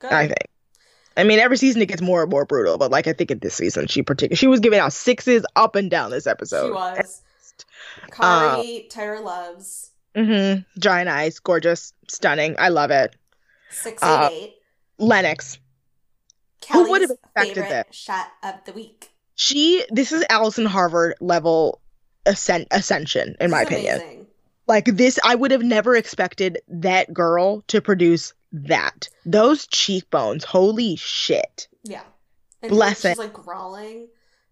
[0.01, 0.13] Good.
[0.13, 0.47] I think.
[1.17, 3.39] I mean, every season it gets more and more brutal, but like I think in
[3.39, 6.67] this season she particularly she was giving out sixes up and down this episode.
[6.67, 7.23] she was.
[8.11, 9.91] Kari, Tyra loves.
[10.15, 10.63] Mm-hmm.
[10.79, 12.57] Giant eyes, gorgeous, stunning.
[12.59, 13.17] I love it.
[13.71, 14.55] Six Uh, eight eight.
[14.99, 15.59] Lenox.
[16.61, 17.95] Kelly's would have expected favorite that?
[17.95, 19.11] shot of the week.
[19.37, 19.85] She.
[19.91, 21.81] This is Allison Harvard level
[22.27, 23.97] ascent ascension in my This opinion.
[24.01, 24.27] amazing.
[24.67, 29.09] Like this, I would have never expected that girl to produce that.
[29.25, 31.69] Those cheekbones, holy shit.
[31.85, 32.03] Yeah.
[32.63, 33.19] And Bless she's it.
[33.19, 34.09] like growling.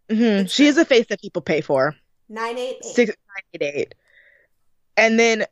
[0.09, 0.83] hmm She is great.
[0.83, 1.97] a face that people pay for.
[2.29, 2.95] Nine eight eight.
[2.95, 3.95] Six nine eight eight.
[4.97, 5.47] And then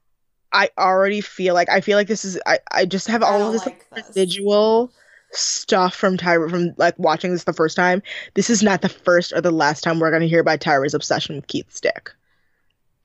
[0.53, 3.53] I already feel like I feel like this is I, I just have all of
[3.53, 4.09] this like this.
[4.09, 4.93] residual
[5.33, 8.03] stuff from Tyra from like watching this the first time.
[8.35, 11.37] This is not the first or the last time we're gonna hear about Tyra's obsession
[11.37, 12.11] with Keith Stick.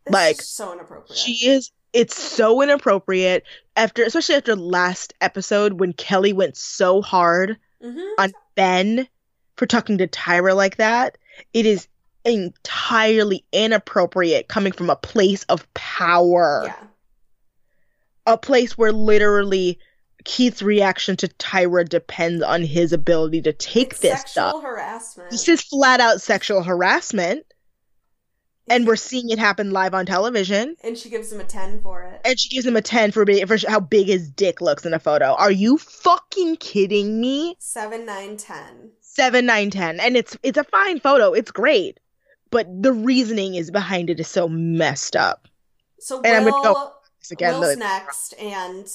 [0.06, 1.18] This like, so inappropriate.
[1.18, 1.72] She is.
[1.94, 3.44] It's so inappropriate
[3.76, 8.22] after, especially after last episode when Kelly went so hard mm-hmm.
[8.22, 9.08] on Ben
[9.56, 11.18] for talking to Tyra like that.
[11.54, 11.88] It is
[12.26, 16.88] entirely inappropriate coming from a place of power, Yeah.
[18.28, 19.80] a place where literally
[20.28, 24.62] Keith's reaction to Tyra depends on his ability to take It's this sexual stuff.
[24.64, 25.30] harassment.
[25.32, 27.46] This is flat out sexual harassment,
[28.70, 30.76] and we're seeing it happen live on television.
[30.84, 32.20] and she gives him a ten for it.
[32.26, 34.94] And she gives him a 10 for, being, for how big his dick looks in
[34.94, 35.34] a photo.
[35.36, 37.56] Are you fucking kidding me?
[37.60, 38.92] Seven nine ten.
[39.02, 40.00] 7, 9, 10.
[40.00, 41.34] And it's it's a fine photo.
[41.34, 42.00] It's great.
[42.52, 45.48] But the reasoning is behind it is so messed up.
[46.00, 46.92] So And I'm Will, gonna go
[47.32, 48.88] again, Will's next, and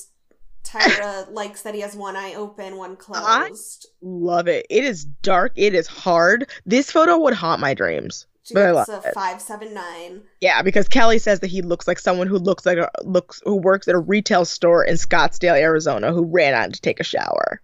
[0.65, 3.89] Tyra likes that he has one eye open, one I- closed.
[4.01, 4.67] love it.
[4.71, 5.53] It is dark.
[5.57, 6.49] It is hard.
[6.67, 8.27] This photo would haunt my dreams.
[8.45, 9.15] She but I love a it.
[9.15, 10.23] five seven nine.
[10.41, 13.55] Yeah, because Kelly says that he looks like someone who looks like a, looks who
[13.57, 17.61] works at a retail store in Scottsdale, Arizona, who ran out to take a shower.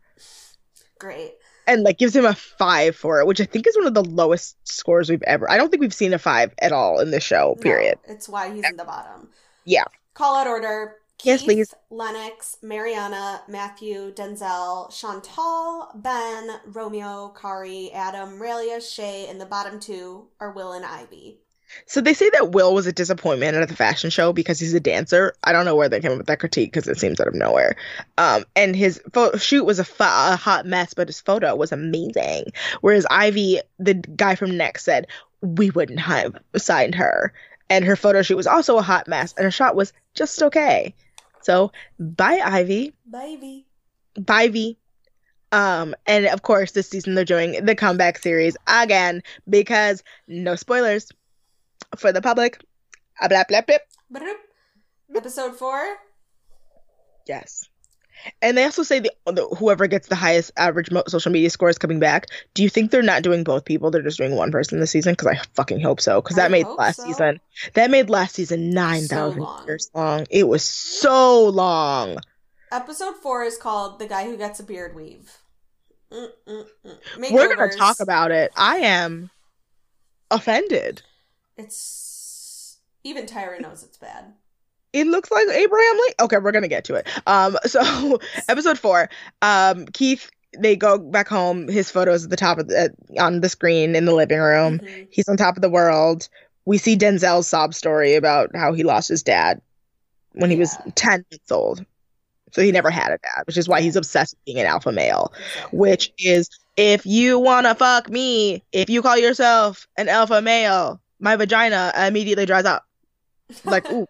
[0.98, 1.32] Great.
[1.66, 4.04] and like gives him a five for it, which I think is one of the
[4.04, 5.50] lowest scores we've ever.
[5.50, 7.56] I don't think we've seen a five at all in the show.
[7.60, 7.98] Period.
[8.06, 9.28] No, it's why he's in the bottom.
[9.64, 9.84] Yeah.
[10.14, 10.94] Call out order.
[11.24, 11.74] Yes, Keith, please.
[11.90, 20.28] Lenox, Mariana, Matthew, Denzel, Chantal, Ben, Romeo, Kari, Adam, Raelia, Shei, and the bottom two
[20.38, 21.40] are Will and Ivy.
[21.86, 24.80] So they say that Will was a disappointment at the fashion show because he's a
[24.80, 25.34] dancer.
[25.44, 27.34] I don't know where they came up with that critique because it seems out of
[27.34, 27.76] nowhere.
[28.16, 31.72] Um, and his photo shoot was a, fu- a hot mess, but his photo was
[31.72, 32.46] amazing.
[32.80, 35.08] Whereas Ivy, the guy from Next, said
[35.42, 37.32] we wouldn't have signed her,
[37.68, 40.94] and her photo shoot was also a hot mess, and her shot was just okay.
[41.42, 42.94] So bye, Ivy.
[43.10, 43.66] Baby.
[44.18, 44.76] Bye, V.
[45.50, 51.10] Um, and of course, this season they're doing the comeback series again because no spoilers
[51.96, 52.60] for the public.
[53.20, 53.78] Ah, Blah, blah, blah.
[55.16, 55.80] Episode four.
[57.26, 57.68] Yes.
[58.42, 61.68] And they also say the, the whoever gets the highest average mo- social media score
[61.68, 62.26] is coming back.
[62.54, 63.90] Do you think they're not doing both people?
[63.90, 65.12] They're just doing one person this season?
[65.12, 66.20] Because I fucking hope so.
[66.20, 67.04] Because that made last so.
[67.04, 67.40] season.
[67.74, 69.66] That made last season nine thousand long.
[69.66, 70.26] years long.
[70.30, 72.18] It was so long.
[72.70, 75.38] Episode four is called "The Guy Who Gets a Beard Weave."
[76.10, 78.52] We're gonna talk about it.
[78.56, 79.30] I am
[80.30, 81.02] offended.
[81.56, 84.34] It's even Tyra knows it's bad.
[84.92, 86.14] It looks like Abraham Lincoln.
[86.20, 87.06] Okay, we're gonna get to it.
[87.26, 88.18] Um, so
[88.48, 89.08] episode four,
[89.42, 91.68] um, Keith, they go back home.
[91.68, 94.78] His photos at the top of the on the screen in the living room.
[94.78, 95.08] Mhm.
[95.10, 96.28] He's on top of the world.
[96.64, 99.60] We see Denzel's sob story about how he lost his dad
[100.32, 101.84] when he was ten months old.
[102.52, 104.90] So he never had a dad, which is why he's obsessed with being an alpha
[104.90, 105.32] male.
[105.70, 111.36] Which is, if you wanna fuck me, if you call yourself an alpha male, my
[111.36, 112.86] vagina immediately dries up.
[113.64, 114.06] Like, ooh,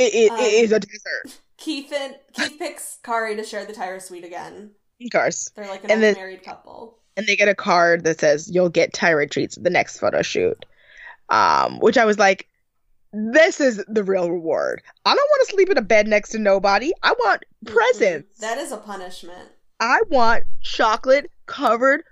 [0.00, 1.40] It, it, Um, it is a desert.
[1.56, 4.70] Keith and Keith picks Kari to share the Tyra suite again.
[5.02, 5.50] Of course.
[5.54, 6.98] They're like an And then- married couple.
[7.16, 10.22] and they get a card that says you'll get tyrant treats at the next photo
[10.22, 10.64] shoot
[11.28, 12.46] um which i was like
[13.12, 16.38] this is the real reward i don't want to sleep in a bed next to
[16.38, 19.48] nobody i want presents That is a punishment.
[19.80, 22.04] i want chocolate covered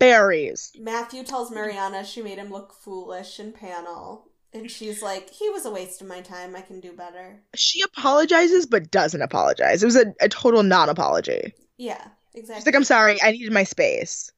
[0.00, 4.26] strawberries Matthew tells Mariana she made him look foolish in panel.
[4.54, 6.54] And she's like, he was a waste of my time.
[6.54, 7.40] I can do better.
[7.54, 12.02] she apologizes but doesn't apologize it was a, a total non-apology Yeah,
[12.34, 12.60] exactly.
[12.60, 14.30] she's like i'm sorry i needed my space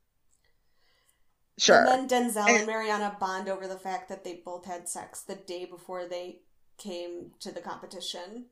[1.58, 4.88] sure And then Denzel and And- Mariana bond over the fact that they both had
[4.88, 6.40] sex the day before they
[6.78, 8.46] came to the competition.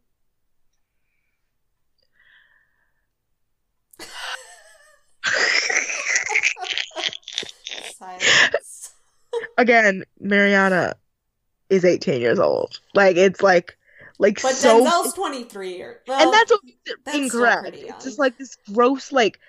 [7.99, 8.95] Silence.
[9.59, 10.95] again mariana
[11.71, 13.77] is 18 years old like it's like
[14.19, 15.83] like But so Denzel's 23.
[15.83, 16.61] Or, well, and that's what
[17.05, 17.71] that's incorrect.
[17.75, 19.41] It's just like this gross, like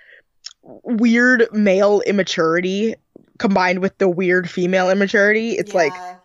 [0.63, 2.95] weird male immaturity
[3.37, 5.51] combined with the weird female immaturity.
[5.51, 6.17] It's like yeah,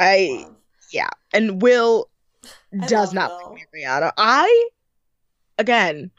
[0.00, 0.56] I- love.
[0.90, 2.10] yeah, and Will
[2.82, 3.52] I does not Will.
[3.52, 4.12] like Mariana.
[4.16, 4.68] I
[5.58, 6.10] again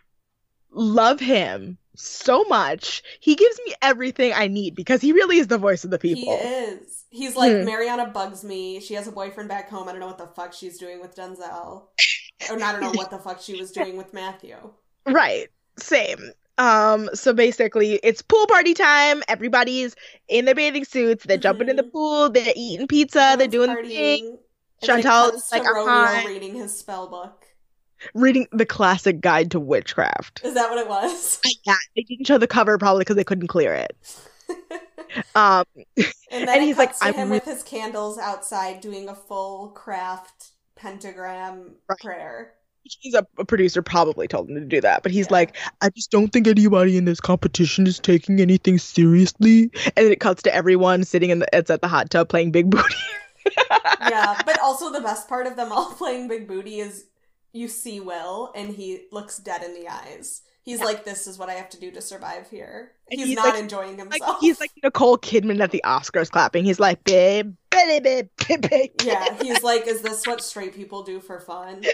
[0.72, 3.04] love him so much.
[3.20, 6.38] He gives me everything I need because he really is the voice of the people.
[6.38, 7.06] He is.
[7.10, 7.66] He's like, Hmm.
[7.66, 8.80] Mariana bugs me.
[8.80, 9.88] She has a boyfriend back home.
[9.88, 11.88] I don't know what the fuck she's doing with Denzel.
[12.50, 14.58] Or I don't know what the fuck she was doing with Matthew.
[15.08, 15.48] Right.
[15.78, 16.32] Same.
[16.58, 19.24] Um, so basically it's pool party time.
[19.28, 19.96] Everybody's
[20.28, 21.92] in their bathing suits, they're jumping in the Mhm.
[21.92, 24.38] pool, they're eating pizza, they're doing the thing, partying.
[24.82, 27.45] Then it Chantal is like, "I'm reading his spell book.
[28.14, 30.42] Reading the classic guide to witchcraft.
[30.44, 31.40] Is that what it was?
[31.66, 33.96] Yeah, they didn't show the cover probably because they couldn't clear it.
[35.34, 35.64] Um,
[35.96, 41.76] and then And he's like, "I'm with his candles outside doing a full craft pentagram
[41.88, 42.00] Right.
[42.00, 42.54] prayer.
[42.84, 45.34] he's a, a producer probably told him to do that, but he's Yeah.
[45.34, 49.72] like, I just don't think anybody in this competition is taking anything seriously.
[49.96, 52.52] And then it cuts to everyone sitting in the it's at the hot tub playing
[52.52, 52.96] Big Booty.
[54.02, 57.06] yeah, but also the best part of them all playing Big Booty is
[57.56, 60.42] you see Will and he looks dead in the eyes.
[60.64, 63.54] He's like, "This is what I have to do to survive here." He's, he's not
[63.54, 64.38] like- enjoying like himself.
[64.42, 66.66] he's like Nicole Kidman at the Oscars clapping.
[66.66, 68.92] He's like, babe, baby, babe, babe, babe.
[69.04, 71.86] yeah, he's like, "Is this what straight people do for fun?"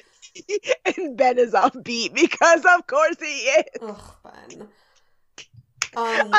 [0.97, 3.65] and Ben is offbeat because of course he is.
[3.81, 4.67] Ugh, Ben.
[5.93, 6.33] Um,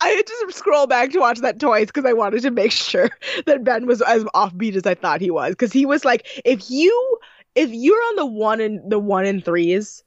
[0.00, 3.10] I had to scroll back to watch that twice because I wanted to make sure
[3.46, 5.50] that Ben was as offbeat as I thought he was.
[5.50, 7.18] Because he was like, if you
[7.54, 10.02] if you're on the one and the one and threes,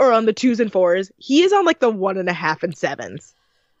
[0.00, 2.62] or on the twos and fours, he is on like the one and a half
[2.62, 3.34] and sevens.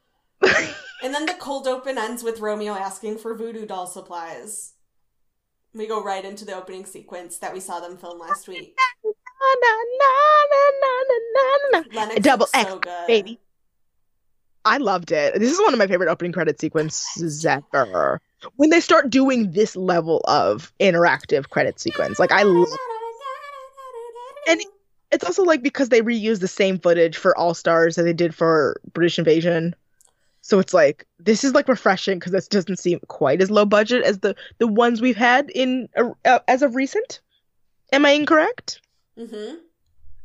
[0.42, 4.72] and then the cold open ends with Romeo asking for voodoo doll supplies.
[5.72, 8.78] We go right into the opening sequence that we saw them film last week.
[9.60, 9.70] Na,
[11.72, 12.14] na, na.
[12.20, 13.06] Double X, so good.
[13.06, 13.38] baby.
[14.64, 15.38] I loved it.
[15.38, 18.22] This is one of my favorite opening credit sequences ever.
[18.56, 22.68] When they start doing this level of interactive credit sequence, like I love
[24.48, 24.60] And-
[25.12, 28.34] it's also like because they reuse the same footage for All Stars that they did
[28.34, 29.74] for British Invasion.
[30.40, 34.02] So it's like this is like refreshing because this doesn't seem quite as low budget
[34.02, 35.88] as the the ones we've had in
[36.24, 37.20] uh, as of recent.
[37.92, 38.80] Am I incorrect?
[39.16, 39.56] Mm-hmm.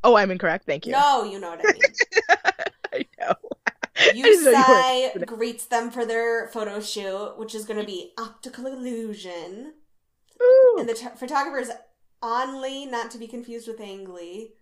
[0.04, 0.66] Oh, I'm incorrect.
[0.66, 0.94] Thank you.
[0.94, 2.52] No, you know what I mean.
[2.94, 3.36] I know.
[4.16, 9.74] Yu Tsai greets them for their photo shoot, which is going to be optical illusion.
[10.42, 10.78] Ooh.
[10.80, 11.72] And the t- photographer is
[12.22, 14.54] Only, not to be confused with Ang Lee.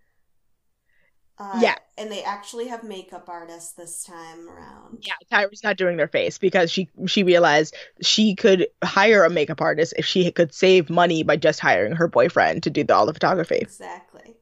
[1.40, 1.76] Uh, Yeah.
[1.98, 5.00] And they actually have makeup artists this time around.
[5.02, 9.62] Yeah, Tyra's not doing their face because she she realized she could hire a makeup
[9.62, 13.06] artist if she could save money by just hiring her boyfriend to do the, all
[13.06, 13.58] the photography.
[13.58, 14.36] Exactly.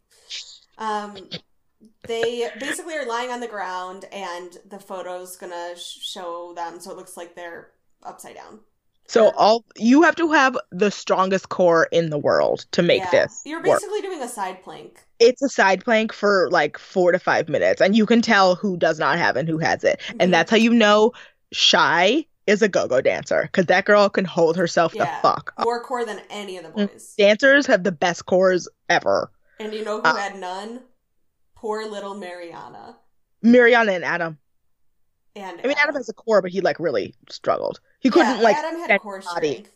[0.78, 1.30] Um,
[2.08, 6.92] they basically are lying on the ground, and the photo's gonna sh- show them, so
[6.92, 7.72] it looks like they're
[8.04, 8.60] upside down.
[9.08, 13.12] So all you have to have the strongest core in the world to make Yeah.
[13.12, 13.80] this You're work.
[13.80, 15.00] basically doing a side plank.
[15.20, 18.78] It's a side plank for like four to five minutes, and you can tell who
[18.78, 20.16] does not have and who has it, Mhm.
[20.22, 21.12] and that's how you know
[21.54, 25.06] Shei is a go-go dancer because that girl can hold herself Yeah.
[25.06, 25.54] the fuck.
[25.58, 25.66] up.
[25.66, 26.92] More core than any of the Mm.
[26.92, 27.14] boys.
[27.18, 29.32] Dancers have the best cores ever.
[29.60, 30.82] And you know who Uh, had none?
[31.56, 32.98] Poor little Mariana.
[33.42, 34.38] Mariana and Adam.
[35.36, 37.80] And I mean, Adam has a core, but he like really struggled.
[38.06, 39.50] He couldn't Yeah, like Adam had core body.
[39.50, 39.72] strength.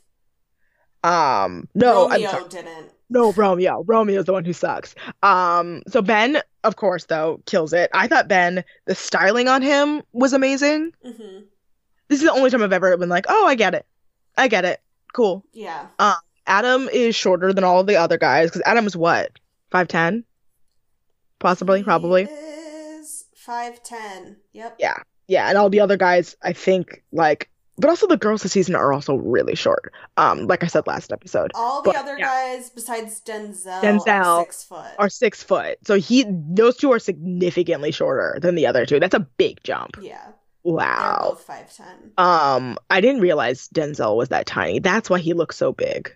[1.03, 2.91] Um, no, I'm Romeo didn't.
[3.09, 3.83] No, Romeo.
[3.87, 4.93] Romeo's the one who sucks.
[5.23, 7.89] Um, so Ben, of course, though, kills it.
[7.91, 10.91] I thought Ben, the styling on him was amazing.
[11.03, 11.39] hmm
[12.07, 13.87] This is the only time I've ever been like, oh, I get it.
[14.37, 14.79] I get it.
[15.11, 15.43] Cool.
[15.51, 15.87] Yeah.
[15.97, 16.13] Um,
[16.45, 19.31] Adam is shorter than all the other guys because Adam is what
[19.71, 20.23] five ten,
[21.39, 22.25] possibly, probably.
[22.29, 24.35] Is 5'10.
[24.53, 24.75] Yep.
[24.77, 27.49] Yeah, yeah, and all the other guys, I think, like,
[27.79, 29.91] but also the girls this season are also really short.
[30.17, 32.25] Um, like I said last episode, All the But, other yeah.
[32.25, 34.91] guys besides Denzel, Denzel are six foot.
[34.99, 35.77] are six foot.
[35.87, 38.99] So he, those two are significantly shorter than the other two.
[38.99, 39.97] That's a big jump.
[40.01, 40.27] yeah.
[40.63, 41.37] Wow.
[41.47, 42.21] 5'10.
[42.21, 44.79] Um, I didn't realize Denzel was that tiny.
[44.79, 46.13] That's why he looks so big.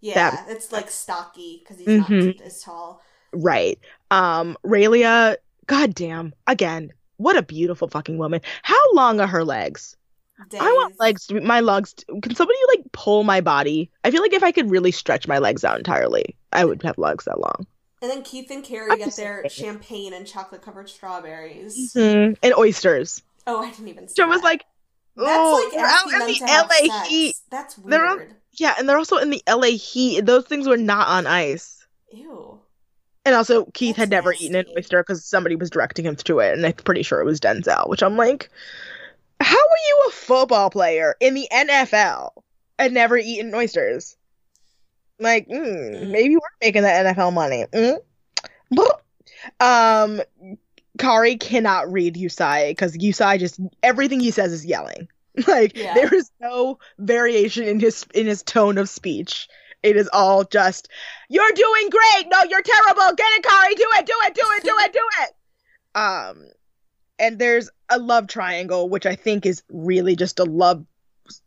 [0.00, 2.36] Yeah, it's like stocky because he's Mhm.
[2.36, 3.00] not as tall.
[3.32, 3.78] Right.
[4.10, 5.36] Um, Raelia,
[5.66, 8.40] goddamn, again, what a beautiful fucking woman.
[8.62, 9.96] How long are her legs?
[10.38, 11.94] I want legs to be, my legs.
[11.94, 13.90] To, can somebody like pull my body?
[14.02, 16.98] I feel like if I could really stretch my legs out entirely, I would have
[16.98, 17.66] legs that long.
[18.02, 21.94] And then Keith and Kari I'm get their champagne and chocolate covered strawberries.
[21.94, 22.36] Mhm.
[22.42, 23.22] And oysters.
[23.46, 24.64] Oh, I didn't even Joe was like,
[25.16, 27.36] That's oh, like they're out in the LA heat.
[27.50, 28.34] That's They're on- weird.
[28.52, 30.26] Yeah, and they're also in the LA heat.
[30.26, 31.86] Those things were not on ice.
[32.12, 32.60] Ew.
[33.24, 36.40] And also, Keith had That's never eaten an oyster because somebody was directing him to
[36.40, 37.88] it, and I'm pretty sure it was Denzel.
[37.88, 38.50] Which I'm like,
[39.44, 42.30] how are you a football player in the NFL
[42.78, 44.16] and never eaten oysters?
[45.20, 46.10] Like, mm, Mm.
[46.10, 47.66] maybe we're making that NFL money.
[47.72, 47.98] Mm.
[49.60, 50.20] Um,
[50.98, 55.08] Kari cannot read Yu Tsai because Yu Tsai just everything he says is yelling.
[55.48, 55.94] Like Yeah.
[55.94, 59.48] there is no variation in his in his tone of speech.
[59.82, 60.88] It is all just,
[61.28, 62.28] "You're doing great.
[62.28, 63.14] No, you're terrible.
[63.16, 63.74] Get it, Kari.
[63.74, 64.06] Do it.
[64.06, 64.34] Do it.
[64.34, 64.62] Do it.
[64.64, 64.92] Do it.
[64.92, 65.30] Do it."
[66.00, 66.46] Um,
[67.20, 70.84] and there's a love triangle, which I think is really just a love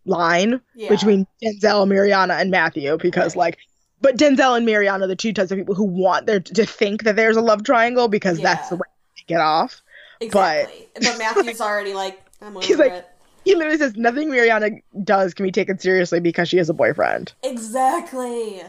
[0.06, 0.90] line Yeah.
[0.90, 3.40] between Denzel, Mariana, and Matthew because Right.
[3.42, 3.58] like
[4.00, 7.04] but Denzel and Mariana are the two types of people who want there to think
[7.04, 8.86] that there's a love triangle because that's the way
[9.16, 9.82] they get off.
[10.20, 10.88] exactly.
[10.94, 13.08] But, Matthew's already like, I'm over He's like- it.
[13.44, 14.70] He literally says nothing Mariana
[15.04, 17.32] does can be taken seriously because she has a boyfriend.
[17.44, 18.62] Exactly.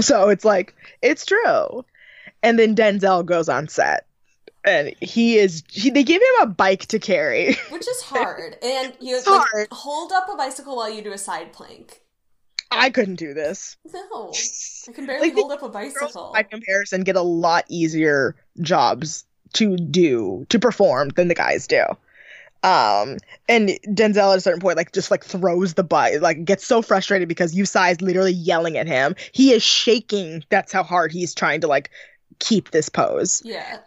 [0.00, 1.84] So it's like it's true.
[2.42, 4.06] And then Denzel goes on set.
[4.64, 7.54] And he is he, they give him a bike to carry.
[7.70, 8.56] Which is hard.
[8.64, 9.68] And you like, hard.
[9.70, 12.00] hold up a bicycle while you do a side plank.
[12.70, 13.76] I couldn't do this.
[13.92, 14.32] No.
[14.88, 16.32] I can barely Like, hold up a bicycle.
[16.34, 21.82] by comparison get a lot easier jobs to do to perform than the guys do.
[22.64, 26.66] Um, and Denzel at a certain point, like, just like throws the butt, like, gets
[26.66, 29.14] so frustrated because Yu Tsai is literally yelling at him.
[29.32, 30.42] He is shaking.
[30.48, 31.90] That's how hard he's trying to like
[32.38, 33.78] keep this pose, Yeah.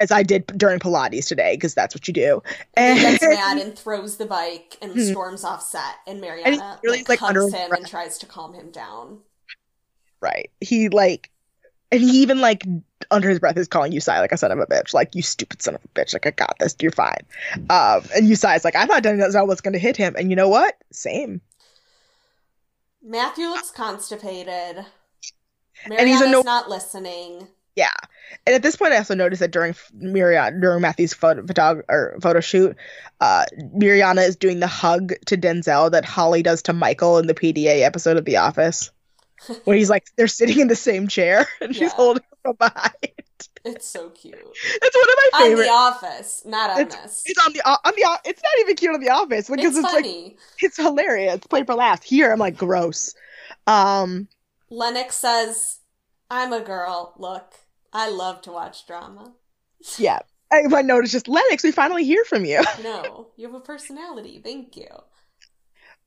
[0.00, 2.42] As I did during Pilates today, because that's what you do.
[2.74, 5.00] And he And gets mad and throws the bike and Hmm.
[5.02, 5.96] storms off set.
[6.06, 7.78] And Mariana really like, like, hugs him breath.
[7.80, 9.18] and tries to calm him down.
[10.22, 11.30] right, he like,
[11.92, 12.64] and he even like
[13.10, 15.22] under his breath is calling Yu Tsai like a son of a bitch, like you
[15.22, 17.24] stupid son of a bitch, like I got this, you're fine.
[17.68, 20.30] Um, and Yu Tsai is like, I thought Denzel was going to hit him, and
[20.30, 20.76] you know what?
[20.92, 21.40] Same.
[23.02, 24.84] Matthew looks constipated.
[25.84, 27.48] And he's a Mariana's no- not listening.
[27.76, 27.88] Yeah.
[28.46, 32.16] And at this point, I also noticed that during Miriam, during Matthew's photo, photog- or
[32.20, 32.76] photo shoot,
[33.20, 33.44] uh,
[33.76, 37.82] Miriana is doing the hug to Denzel that Holly does to Michael in the PDA
[37.82, 38.90] episode of The Office,
[39.64, 42.94] where he's like, they're sitting in the same chair and she's holding him from behind.
[43.64, 44.34] It's so cute.
[44.34, 45.68] It's one of my favorite.
[45.68, 45.92] On.
[45.92, 47.22] The Office, not on this.
[47.26, 48.18] It's on the on the.
[48.24, 51.36] It's not even cute on The Office because It's it's, like it's hilarious.
[51.36, 52.06] It's played for laughs.
[52.06, 53.14] Here, I'm like gross.
[53.66, 54.28] Um,
[54.70, 55.79] Lenox says,
[56.30, 57.14] I'm a girl.
[57.18, 57.54] Look,
[57.92, 59.32] I love to watch drama.
[59.98, 60.20] yeah.
[60.52, 61.62] I, I noticed just Lenox.
[61.62, 62.62] We finally hear from you.
[62.82, 64.40] No, you have a personality.
[64.42, 64.88] Thank you.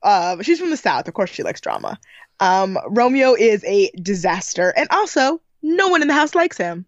[0.01, 1.07] Uh, she's from the South.
[1.07, 1.97] Of course, she likes drama.
[2.41, 6.85] Um, Romeo is a disaster, and also no one in the house likes him.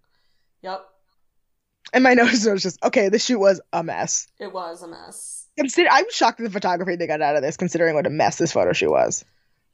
[0.64, 0.84] Yep,
[1.94, 3.08] And my notice was just okay.
[3.08, 4.28] The shoot was a mess.
[4.40, 5.46] it was a mess.
[5.58, 8.38] Consider, I'm shocked at the photography they got out of this, considering what a mess
[8.38, 9.24] this photo shoot was.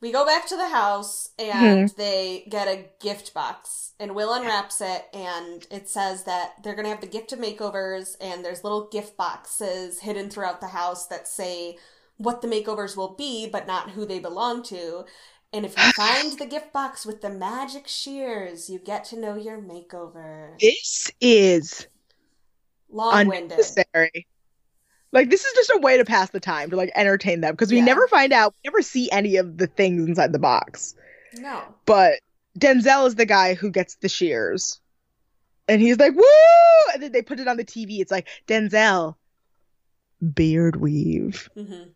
[0.01, 1.95] We go back to the house and hmm.
[1.95, 6.89] they get a gift box, and Will unwraps it, and it says that they're gonna
[6.89, 11.27] have the gift of makeovers, and there's little gift boxes hidden throughout the house that
[11.27, 11.77] say
[12.17, 15.05] what the makeovers will be, but not who they belong to.
[15.53, 19.35] And if you find the gift box with the magic shears, you get to know
[19.35, 20.59] your makeover.
[20.59, 21.87] This is
[22.89, 23.51] Long winded.
[23.51, 24.27] unnecessary.
[25.11, 27.71] Like this is just a way to pass the time to like entertain them because
[27.71, 27.85] we Yeah.
[27.85, 30.95] never find out, we never see any of the things inside the box.
[31.33, 31.61] No.
[31.85, 32.19] But
[32.57, 34.79] Denzel is the guy who gets the shears.
[35.67, 36.23] And he's like, woo!
[36.93, 37.99] And then they put it on the TV.
[37.99, 39.15] It's like, Denzel,
[40.33, 41.49] beard weave.
[41.55, 41.89] Mm-hmm.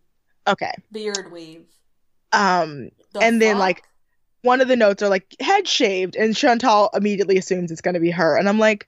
[0.47, 0.74] Okay.
[0.91, 1.66] Beard weave.
[2.32, 3.84] Um, The And then, like,
[4.43, 6.16] one of the notes are like, head shaved.
[6.16, 8.38] And Chantal immediately assumes it's going to be her.
[8.38, 8.88] And I'm like,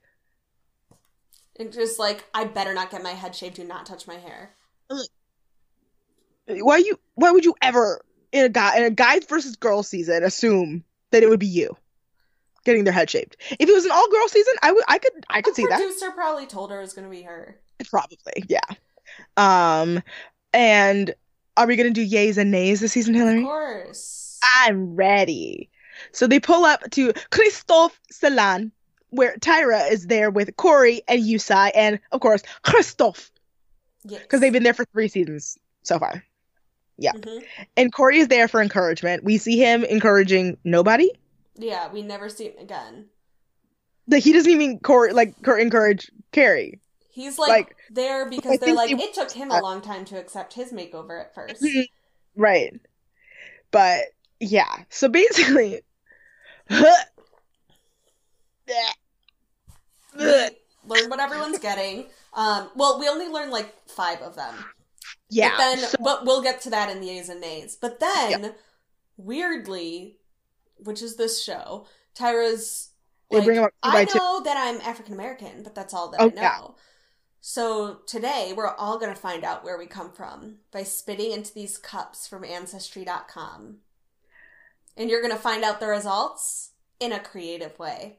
[1.58, 3.56] And just like, I better not get my head shaved.
[3.56, 4.54] Do not touch my hair.
[6.46, 8.00] why you, why would you ever,
[8.32, 11.76] in a guy, in a guys versus girls season, assume that it would be you
[12.64, 13.36] getting their head shaved.
[13.58, 15.66] If it was an all girl season, I would I could I could A see
[15.66, 15.78] that.
[15.78, 17.58] producer probably told her it was going to be her.
[17.90, 18.60] Probably, yeah.
[19.36, 20.02] Um,
[20.52, 21.14] and
[21.56, 23.38] are we gonna do yays and nays this season, Hillary?
[23.38, 24.38] Of course.
[24.54, 25.70] I'm ready.
[26.12, 28.70] So they pull up to Christophe Salon,
[29.10, 33.30] where Tyra is there with Corey and Yu Tsai, and of course Christophe,
[34.04, 34.22] Yes.
[34.22, 36.24] because they've been there for three seasons so far.
[36.98, 37.12] yeah.
[37.12, 37.44] Mhm.
[37.76, 39.22] And Corey is there for encouragement.
[39.24, 41.10] We see him encouraging nobody.
[41.54, 43.06] Yeah, we never see him again.
[44.08, 46.80] Like he doesn't even Corey like encourage Kari.
[47.10, 50.18] He's like, Like, there I because they're like, it took him a long time to
[50.18, 51.64] accept his makeover at first.
[52.36, 52.72] Right.
[53.70, 54.04] But
[54.40, 54.84] yeah.
[54.88, 55.80] So basically
[56.70, 56.76] we
[60.86, 62.06] learn what everyone's getting.
[62.34, 64.54] Um, well, we only learn like five of them.
[65.30, 65.50] yeah.
[65.50, 67.76] But then, so- but we'll get to that in the A's and Nays.
[67.80, 68.54] But then,
[69.16, 70.16] weirdly,
[70.78, 72.90] which is this show, Tyra's
[73.30, 74.18] They like, bring up I by two.
[74.18, 76.40] know that I'm African American, but that's all that Oh, I know.
[76.42, 76.58] yeah.
[77.40, 81.54] So today, we're all going to find out where we come from by spitting into
[81.54, 83.78] these cups from Ancestry.com.
[84.96, 88.18] And you're going to find out the results in a creative way.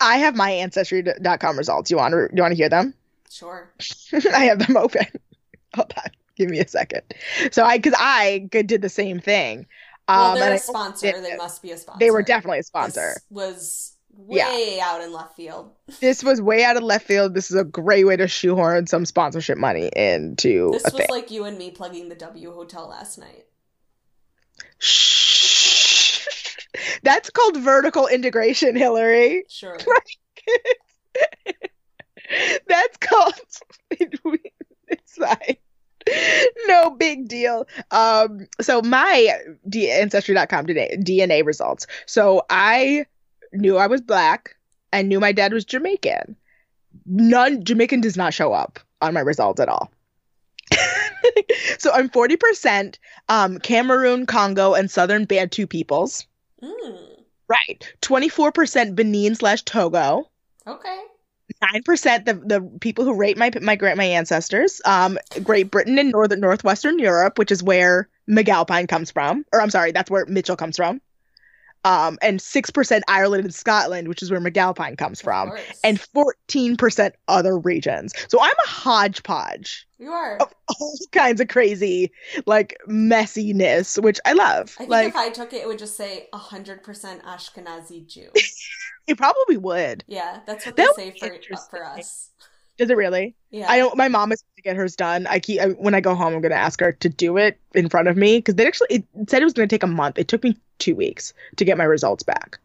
[0.00, 1.90] I have my ancestry.com results.
[1.90, 2.94] You want to you want to hear them?
[3.30, 3.70] Sure.
[4.34, 5.06] I have them open.
[5.74, 6.10] Hold on.
[6.36, 7.02] Give me a second.
[7.50, 9.66] So I cuz I did the same thing.
[10.08, 11.20] Well, Um, they're and a sponsor.
[11.20, 11.98] They must be a sponsor.
[11.98, 13.14] They were definitely a sponsor.
[13.14, 13.92] This was
[14.28, 14.48] Yeah.
[14.48, 15.72] way out in left field.
[16.00, 17.34] This was way out of left field.
[17.34, 21.06] This is a great way to shoehorn some sponsorship money into This was thing.
[21.10, 23.44] like you and me plugging the W Hotel last night.
[24.78, 25.37] Shh.
[27.02, 29.44] That's called vertical integration, Hillary.
[29.48, 29.76] Sure.
[32.68, 33.34] That's called
[33.90, 35.56] it's fine.
[36.66, 37.66] No big deal.
[37.90, 41.86] Um, so my D- ancestry.com today DNA results.
[42.06, 43.06] So I
[43.52, 44.56] knew I was black.
[44.92, 46.36] I knew my dad was Jamaican.
[47.06, 49.90] None Jamaican does not show up on my results at all.
[51.78, 56.26] so I'm 40% um, Cameroon, Congo, and Southern Bantu peoples.
[56.62, 57.94] Mm, Right.
[58.02, 60.30] 24% Benin slash Togo.
[60.66, 61.00] okay.
[61.62, 64.82] Nine percent the the people who rate my my my ancestors.
[64.84, 69.70] Um, Great Britain and northern northwestern Europe, which is where McAlpine comes from, or I'm
[69.70, 71.00] sorry, that's where Mitchell comes from.
[71.84, 75.52] Um, and six percent Ireland and Scotland, which is where McAlpine comes from,
[75.84, 78.12] and fourteen percent other regions.
[78.28, 80.36] So I'm a hodgepodge you are.
[80.38, 82.12] of all kinds of crazy
[82.46, 84.74] like messiness, which I love.
[84.76, 86.82] I think like if I took it, it would just say 100%
[87.24, 88.30] Ashkenazi Jew.
[89.06, 90.04] it probably would.
[90.06, 92.30] Yeah, that's what That they say for, uh, for us.
[92.78, 93.34] Does it really?
[93.50, 93.66] Yeah.
[93.68, 93.96] I don't.
[93.96, 95.26] My mom is to get hers done.
[95.26, 96.34] I keep I, when I go home.
[96.34, 99.04] I'm gonna ask her to do it in front of me because they actually it
[99.28, 100.18] said it was gonna take a month.
[100.18, 102.58] It took me two weeks to get my results back.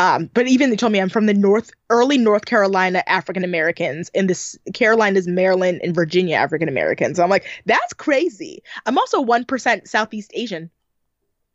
[0.00, 4.10] Um, but even they told me I'm from the North, early North Carolina African Americans,
[4.14, 7.16] and this Carolinas, Maryland, and Virginia African Americans.
[7.16, 8.62] So I'm like, that's crazy.
[8.86, 10.70] I'm also one percent Southeast Asian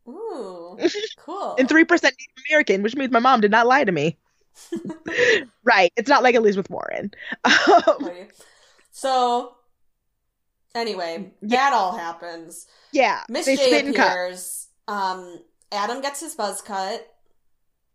[0.06, 0.78] Ooh,
[1.16, 1.56] cool.
[1.58, 4.18] and three percent Native American, which means my mom did not lie to me.
[5.64, 5.92] right?
[5.96, 7.10] It's not like Elizabeth Warren.
[7.44, 8.28] Um,
[8.90, 9.54] So,
[10.74, 12.66] anyway, that all happens.
[12.92, 14.68] yeah, Miss J appears.
[14.86, 15.40] Um,
[15.72, 17.06] Adam gets his buzz cut.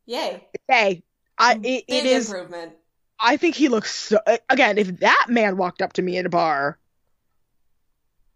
[0.05, 0.47] Yay!
[0.69, 1.03] Yay.
[1.37, 2.29] I it, it is.
[2.29, 2.73] improvement.
[3.21, 4.19] I think he looks so.
[4.49, 6.77] Again, if that man walked up to me in a bar,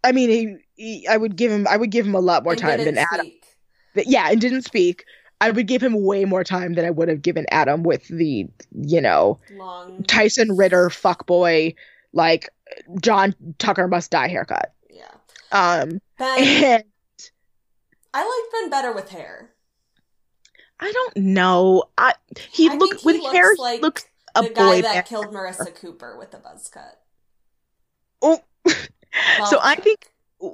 [0.03, 1.67] I mean, he, he I would give him.
[1.67, 3.25] I would give him a lot more And time than Adam.
[3.25, 3.43] speak.
[3.95, 5.03] But yeah, and didn't speak.
[5.43, 8.47] I would give him way more time than I would have given Adam with the,
[8.71, 10.01] you know, Long.
[10.03, 11.75] Tyson Ritter fuckboy,
[12.13, 12.49] like
[13.01, 14.73] John Tucker must die haircut.
[14.89, 15.03] Yeah.
[15.51, 16.39] Um, Ben.
[16.39, 16.83] and
[18.13, 19.51] I like Ben better with hair.
[20.79, 21.83] I don't know.
[21.97, 22.13] I
[22.49, 23.53] he I look with hair.
[23.57, 25.05] like he looks a the boy guy that band.
[25.07, 27.01] killed Marissa Cooper with a buzz cut.
[28.21, 28.39] Oh.
[29.49, 30.07] so I think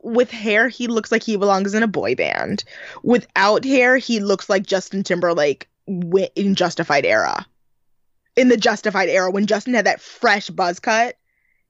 [0.04, 2.64] with hair he looks like he belongs in a boy band.
[3.04, 7.46] Without hair he looks like Justin Timberlake in Justified era.
[8.36, 11.16] In the Justified era when Justin had that fresh buzz cut.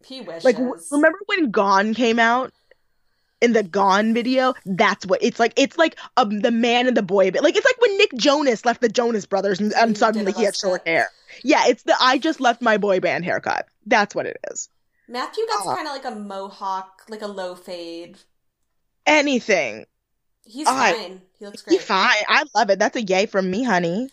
[0.03, 0.43] he wishes.
[0.43, 0.57] Like
[0.91, 2.53] remember when Gone came out?
[3.41, 5.53] In the Gone video, that's what it's like.
[5.55, 7.41] It's like um, the man and the boy bit.
[7.41, 10.57] Like it's like when Nick Jonas left the Jonas Brothers and, and suddenly he had
[10.57, 11.07] short hair.
[11.41, 13.65] Yeah, it's the I just left my boy band haircut.
[13.86, 14.67] That's what it is.
[15.10, 18.18] Matthew got Uh, kind of like a mohawk, like a low fade.
[19.05, 19.86] Anything.
[20.45, 21.22] He's I- fine.
[21.39, 21.74] He looks great.
[21.80, 22.16] He's fine.
[22.28, 22.80] I love it.
[22.80, 24.10] That's a yay from me, honey.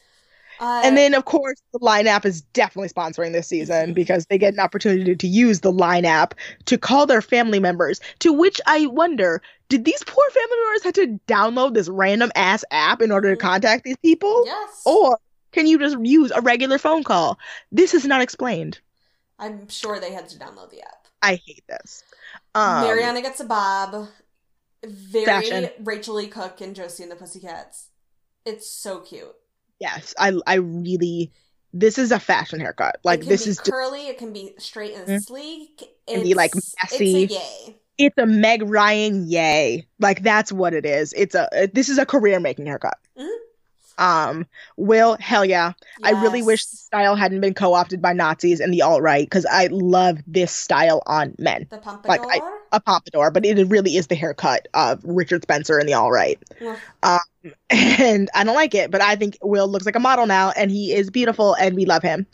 [0.58, 4.38] Uh, And then, of course, the Line app is definitely sponsoring this season because they
[4.38, 6.34] get an opportunity to use the Line app
[6.64, 8.00] to call their family members.
[8.20, 12.64] To which I wonder, did these poor family members have to download this random ass
[12.70, 13.40] app in order to Mhm.
[13.40, 14.44] contact these people?
[14.46, 14.80] Yes.
[14.86, 15.18] Or
[15.52, 17.38] can you just use a regular phone call?
[17.70, 18.80] This is not explained.
[19.38, 21.06] I'm sure they had to download the app.
[21.22, 22.02] I hate this.
[22.54, 24.08] Um, Mariana gets a bob.
[24.84, 25.68] Very Fashion.
[25.80, 27.88] Rachael Leigh Cook and Josie and the Pussycats.
[28.44, 29.34] It's so cute.
[29.80, 31.32] Yes, I I really
[31.72, 32.98] this is a fashion haircut.
[33.04, 34.06] Like this is just, curly.
[34.08, 35.24] It can be straight and Mhm.
[35.24, 35.82] sleek.
[35.82, 37.24] It can be, like, messy.
[37.24, 37.76] It's a yay.
[37.98, 39.86] it's a Meg Ryan yay.
[39.98, 41.12] Like that's what it is.
[41.14, 42.98] It's a this is a career making haircut.
[43.18, 43.28] Mhm.
[43.98, 45.72] Um, Will, hell yeah.
[46.02, 49.24] I really wish the style hadn't been co opted by Nazis and the alt right
[49.24, 51.66] because I love this style on men.
[51.70, 52.26] the pompadour.
[52.26, 55.94] like, I- A pompadour, but it really is the haircut of Richard Spencer and the
[55.94, 56.38] alt right.
[57.02, 57.20] Um,
[57.70, 60.70] and I don't like it, but I think Will looks like a model now, and
[60.70, 62.26] he is beautiful, and we love him.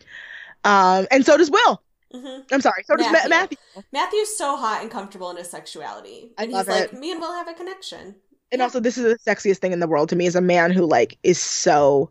[0.65, 1.83] Um, and so does Will.
[2.15, 2.45] Mhm.
[2.53, 3.29] I'm sorry, so does Ma- Matthew.
[3.31, 3.57] Matthew.
[3.93, 7.21] Matthew's so hot and comfortable in his sexuality, I and love he's like, me and
[7.21, 8.17] Will have a connection.
[8.53, 8.65] And Yeah.
[8.65, 10.87] also, this is the sexiest thing in the world to me is a man who
[10.87, 12.11] like is so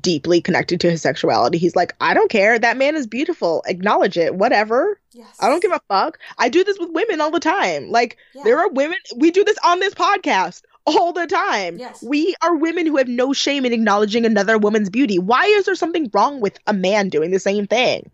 [0.00, 1.56] deeply connected to his sexuality.
[1.58, 2.58] He's like, I don't care.
[2.58, 3.62] That man is beautiful.
[3.66, 4.34] Acknowledge it.
[4.34, 5.00] Whatever.
[5.12, 5.34] Yes.
[5.40, 6.18] I don't give a fuck.
[6.38, 7.88] I do this with women all the time.
[7.90, 8.42] Like, Yeah.
[8.44, 11.78] there are women, we do this on this podcast all the time.
[11.78, 12.02] Yes.
[12.02, 15.18] We are women who have no shame in acknowledging another woman's beauty.
[15.18, 18.10] Why is there something wrong with a man doing the same thing?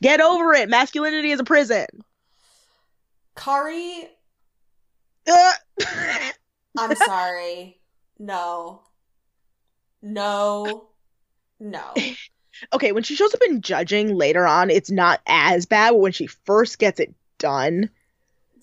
[0.00, 0.68] Get over it.
[0.70, 1.86] Masculinity is a prison.
[3.36, 4.08] Kari,
[5.30, 5.54] Ugh.
[6.78, 7.80] I'm sorry.
[8.18, 8.82] No.
[10.02, 10.90] No.
[11.60, 12.14] No.
[12.72, 15.90] okay, when she shows up in judging later on, it's not as bad.
[15.92, 17.90] But when she first gets it done,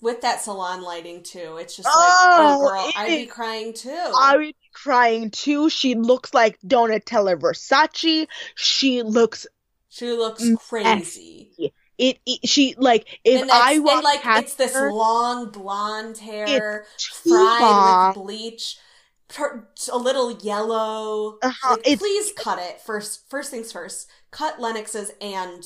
[0.00, 3.72] With that salon lighting too, it's just like, Oh, oh, girl, it I'd be crying
[3.74, 3.90] too.
[4.12, 5.68] I would be crying too.
[5.70, 8.26] She looks like Donatella Versace.
[8.54, 9.46] She looks
[9.88, 11.56] she looks Mm, crazy.
[11.98, 12.18] It.
[12.26, 16.86] it she like if and, I walk and like it's this her, long blonde hair
[17.24, 18.08] fried long.
[18.08, 18.76] with bleach,
[19.28, 21.38] per- a little yellow.
[21.42, 23.28] Uh-huh, Like, please cut it first.
[23.30, 24.08] First things first.
[24.30, 25.62] Cut Lenox's and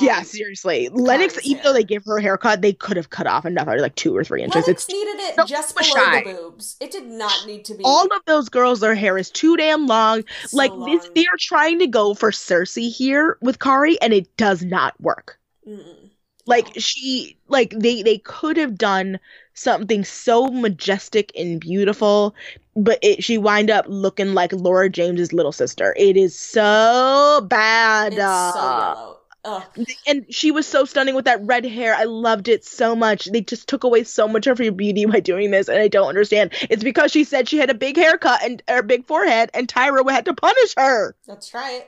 [0.00, 0.88] Yeah, um, seriously.
[0.88, 3.94] Lenox, even though they give her a haircut, they could have cut off another like
[3.94, 4.66] two or three inches.
[4.66, 6.22] Lenox It's needed it so just below shy.
[6.24, 6.76] the boobs.
[6.80, 9.86] It did not need to be all of those girls, their hair is too damn
[9.86, 10.24] long.
[10.46, 14.36] so like this, they are trying to go for Cersei here with Kari, and it
[14.36, 15.38] does not work.
[15.70, 16.10] Mm-mm.
[16.46, 19.20] Like she, like they, they could have done
[19.54, 22.34] something so majestic and beautiful,
[22.74, 25.94] but it, she wind up looking like Laura James's little sister.
[25.96, 28.18] It is so bad.
[28.18, 29.14] Uh.
[29.42, 29.62] Ugh.
[30.06, 31.94] and she was so stunning with that red hair.
[31.94, 33.24] I loved it so much.
[33.24, 36.08] They just took away so much of her beauty by doing this, and I don't
[36.08, 36.52] understand.
[36.68, 40.08] It's because she said she had a big haircut and or big forehead, and Tyra
[40.10, 41.16] had to punish her.
[41.26, 41.86] That's right.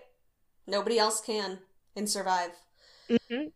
[0.67, 1.59] Nobody else can
[1.95, 2.53] and survive.
[3.29, 3.49] hmm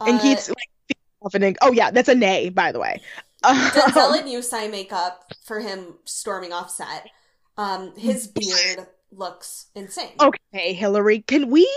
[0.00, 1.58] And Uh, keeps like confident.
[1.62, 3.00] Oh yeah, that's a nay, by the way.
[3.44, 7.08] Denzel and Yu Tsai makeup for him storming off set.
[7.56, 10.12] Um, his beard looks insane.
[10.20, 11.68] okay, Hillary, can we?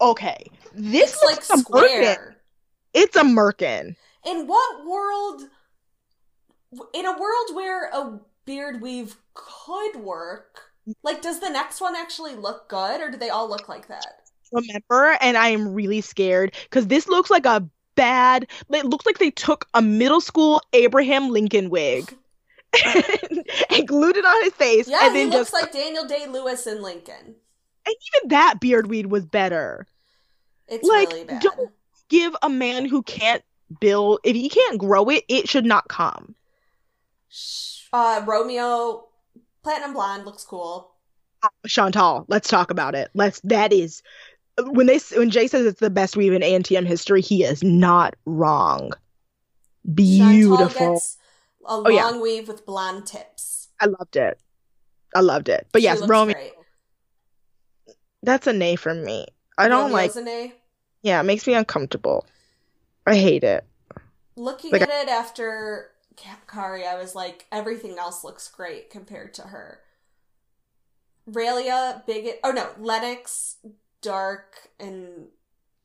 [0.00, 2.34] Okay, this it's looks like a merkin.
[2.94, 3.96] It's a merkin.
[4.26, 5.42] In what world?
[6.92, 10.60] In a world where a beard weave could work,
[11.02, 14.17] like, does the next one actually look good, or do they all look like that?
[14.52, 19.18] Remember and I am really scared because this looks like a bad it looks like
[19.18, 22.14] they took a middle school Abraham Lincoln wig
[22.84, 26.66] and glued it on his face Yeah, and he looks just like Daniel Day Lewis
[26.66, 27.14] in Lincoln.
[27.86, 29.86] and even that beard weed was better.
[30.68, 31.42] It's Like, really bad.
[31.42, 31.70] don't-
[32.10, 33.42] Give a man who can't
[33.80, 36.34] build if he can't grow it, it should not come.
[37.92, 39.06] Uh, Romeo,
[39.62, 40.92] platinum blonde looks cool.
[41.66, 43.10] Chantal, let's talk about it.
[43.14, 44.02] Let's that is
[44.66, 48.14] when they when J says it's the best weave in ANTM history, he is not
[48.26, 48.92] wrong.
[49.94, 50.94] Beautiful.
[50.94, 51.16] gets
[51.62, 52.04] a Oh, yeah.
[52.06, 53.68] long weave with blonde tips.
[53.80, 54.38] I loved it.
[55.14, 55.66] I loved it.
[55.72, 56.52] But She yes, Romeo, great.
[58.22, 59.26] that's a nay from me.
[59.56, 60.14] I don't like.
[60.14, 60.54] Romeo's A.
[61.02, 62.26] Yeah, it makes me uncomfortable.
[63.06, 63.64] I hate it.
[64.36, 65.90] Looking Like, at it after
[66.46, 69.80] Kari, I was like, everything else looks great compared to her.
[71.30, 72.34] Raelia, big.
[72.42, 73.56] Oh no, Lenox,
[74.02, 75.28] dark and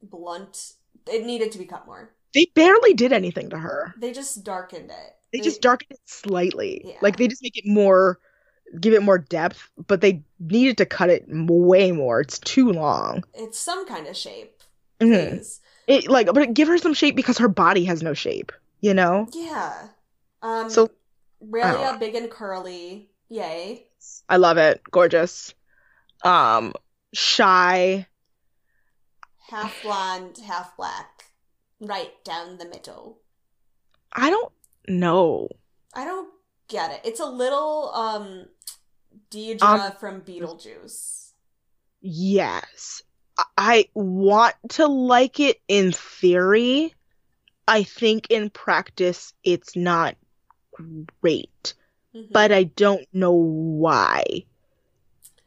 [0.01, 0.73] blunt.
[1.11, 2.11] It needed to be cut more.
[2.33, 3.93] They barely did anything to her.
[3.97, 5.15] They just darkened it.
[5.31, 6.81] They just darkened it slightly.
[6.85, 6.97] Yeah.
[7.01, 8.19] Like they just make it more,
[8.79, 9.69] give it more depth.
[9.87, 12.21] But they needed to cut it way more.
[12.21, 13.23] It's too long.
[13.33, 14.61] It's some kind of shape.
[14.99, 15.59] Mhm.
[15.87, 18.51] It like, but give her some shape because her body has no shape.
[18.81, 19.27] You know.
[19.33, 19.87] Yeah.
[20.41, 20.69] Um.
[20.69, 20.91] So-
[21.43, 23.09] Raelia, big and curly.
[23.27, 23.87] Yay.
[24.29, 24.81] I love it.
[24.91, 25.53] Gorgeous.
[26.23, 26.73] Um,
[27.13, 28.07] Shei.
[29.49, 31.25] Half blonde, half black.
[31.79, 33.19] Right down the middle.
[34.11, 34.51] I don't
[34.87, 35.49] know.
[35.93, 36.29] I don't
[36.67, 37.01] get it.
[37.03, 38.45] It's a little um
[39.29, 41.31] Deidre Um, from Beetlejuice.
[42.01, 43.01] Yes.
[43.57, 46.93] I- want to like it in theory.
[47.67, 50.15] I think in practice it's not
[51.21, 51.73] great,
[52.13, 52.31] Mhm.
[52.31, 54.45] but I don't know why.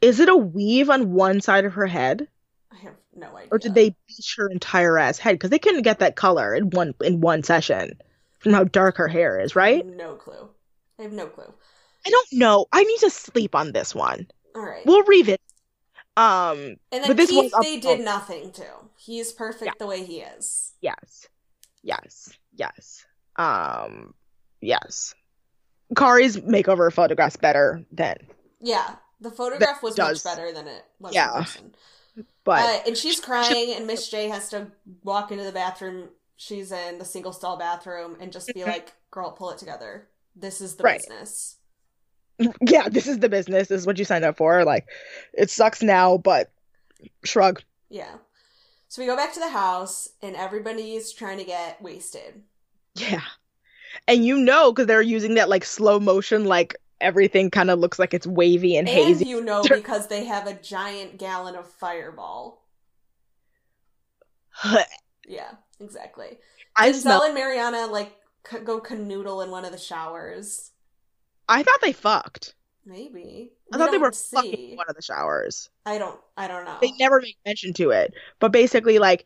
[0.01, 2.29] Is it a weave on one side of her head?
[2.73, 3.49] I have no idea.
[3.51, 5.33] Or did they bleach her entire ass head?
[5.33, 7.99] Because they couldn't get that color in one in one session
[8.39, 9.85] from how dark her hair is, right?
[9.87, 10.49] No clue.
[10.99, 11.53] I have no clue.
[12.07, 12.67] I don't know.
[12.73, 14.27] I need to sleep on this one.
[14.55, 14.85] All right.
[14.87, 15.41] We'll revisit.
[16.17, 18.65] Um, and then but this Keith, they did nothing to.
[18.97, 19.73] He's perfect Yeah.
[19.79, 20.73] the way he is.
[20.81, 21.29] yes,
[21.83, 23.05] yes, yes.
[23.37, 24.15] Um,
[24.63, 25.15] yes.
[25.95, 28.17] Kari's makeover photographs better than,
[28.61, 30.25] Yeah, the photograph was does.
[30.25, 31.39] much better than it was Yeah.
[31.39, 31.75] in person.
[32.45, 34.71] but Uh, and she's crying, and Miss J has to
[35.03, 39.31] walk into the bathroom she's in, the single stall bathroom, and just be like, "Girl,
[39.33, 40.09] pull it together.
[40.35, 41.01] This is the Right.
[41.01, 41.57] business."
[42.61, 43.69] yeah, this is the business.
[43.69, 44.65] This is what you signed up for.
[44.65, 44.87] Like,
[45.33, 46.51] it sucks now, but
[47.25, 47.63] shrug.
[47.89, 48.17] Yeah.
[48.89, 52.43] So we go back to the house, and everybody's trying to get wasted.
[52.95, 53.23] Yeah.
[54.07, 57.99] And you know, because they're using that like slow motion, like everything kind of looks
[57.99, 59.27] like it's wavy and And hazy.
[59.29, 62.63] you know because they have a giant gallon of Fireball.
[65.29, 66.39] Yeah, exactly.
[66.77, 67.23] I Denzel smell.
[67.25, 68.13] and Mariana like
[68.49, 70.71] c- go canoodle in one of the showers.
[71.49, 72.55] I thought they fucked.
[72.85, 73.51] Maybe.
[73.73, 75.69] I We thought they were don't fucking in one of the showers.
[75.85, 76.21] I don't.
[76.37, 76.79] I don't know.
[76.81, 78.15] They never make mention to it.
[78.39, 79.25] But basically, like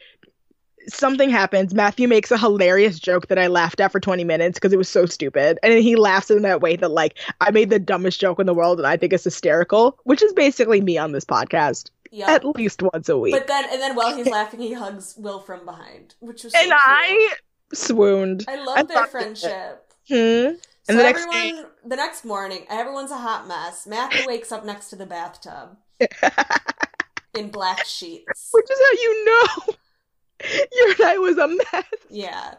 [0.88, 1.74] something happens.
[1.74, 4.88] Matthew makes a hilarious joke that I laughed at for 20 minutes because it was
[4.88, 5.58] so stupid.
[5.62, 8.54] And he laughs in that way that like I made the dumbest joke in the
[8.54, 12.28] world and I think it's hysterical, which is basically me on this podcast Yep.
[12.28, 13.34] at least once a week.
[13.34, 16.58] But then, and then while he's laughing, he hugs Will from behind, which was so
[16.58, 16.80] and cute.
[16.84, 17.34] I
[17.72, 18.44] swooned.
[18.48, 19.92] I love I their friendship.
[20.08, 20.14] Hmm.
[20.14, 20.56] So
[20.88, 23.86] And the next everyone, the next morning, everyone's a hot mess.
[23.86, 25.76] Matthew wakes up next to the bathtub
[27.34, 28.48] in black sheets.
[28.50, 29.74] Which is how you know
[30.72, 31.84] your night was a mess.
[32.08, 32.54] Yeah,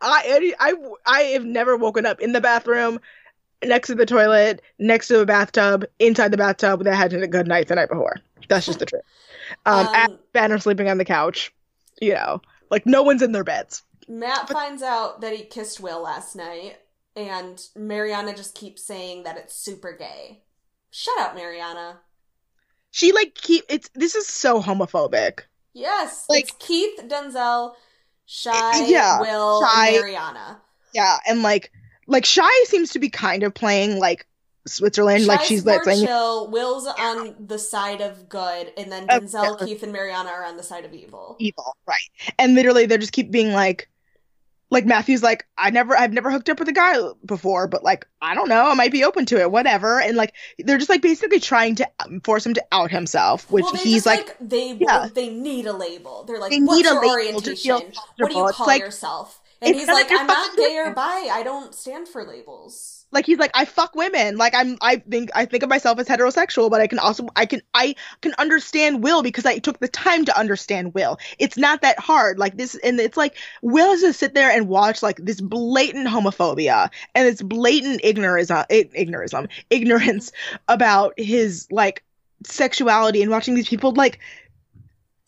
[0.00, 0.74] I, I,
[1.06, 3.00] I have never woken up in the bathroom,
[3.64, 7.46] next to the toilet, next to a bathtub, inside the bathtub that had a good
[7.46, 8.16] night the night before.
[8.48, 9.02] That's just the truth.
[9.66, 11.52] Um, Um, at Banner sleeping on the couch,
[12.00, 12.40] you know,
[12.70, 13.82] like no one's in their beds.
[14.08, 16.78] Matt finds out that he kissed Will last night,
[17.14, 20.42] and Mariana just keeps saying that it's super gay.
[20.90, 22.00] Shut up, Mariana.
[22.90, 25.40] She like keep it's this is so homophobic.
[25.72, 27.74] Yes, Like- it's Keith, Denzel,
[28.26, 29.88] Shei, Yeah, Will, Shei.
[29.96, 30.60] and Mariana.
[30.94, 31.70] Yeah, and like
[32.06, 34.26] like Shei seems to be kind of playing like
[34.66, 36.50] Switzerland, like she's like saying chill.
[36.50, 39.66] Will's on the side of good, and then Denzel, good.
[39.68, 41.36] Keith, and Mariana are on the side of evil.
[41.38, 41.98] evil, right?
[42.38, 43.88] And literally, they just keep being like,
[44.70, 48.06] like Matthew's like, I never, I've never hooked up with a guy before, but like,
[48.22, 50.00] I don't know, I might be open to it, whatever.
[50.00, 53.64] And like, they're just like basically trying to um, force him to out himself, which
[53.64, 55.08] well, he's just, like, they Yeah.
[55.12, 56.24] they need a label.
[56.24, 57.92] They're like, They "What's your orientation?
[58.18, 61.28] What do you call like- yourself?" And he's like, "I'm not gay or bi.
[61.30, 65.30] I don't stand for labels." Like he's like, I fuck women, like I'm, I think,
[65.34, 69.02] I think of myself as heterosexual, but I can also, I can, I can understand
[69.02, 71.18] Will because I took the time to understand Will.
[71.38, 74.68] It's not that hard, like this, and it's like Will has to sit there and
[74.68, 80.32] watch like this blatant homophobia and this blatant ignorance, ignorism, ignorance
[80.68, 82.04] about his like
[82.44, 84.18] sexuality and watching these people like.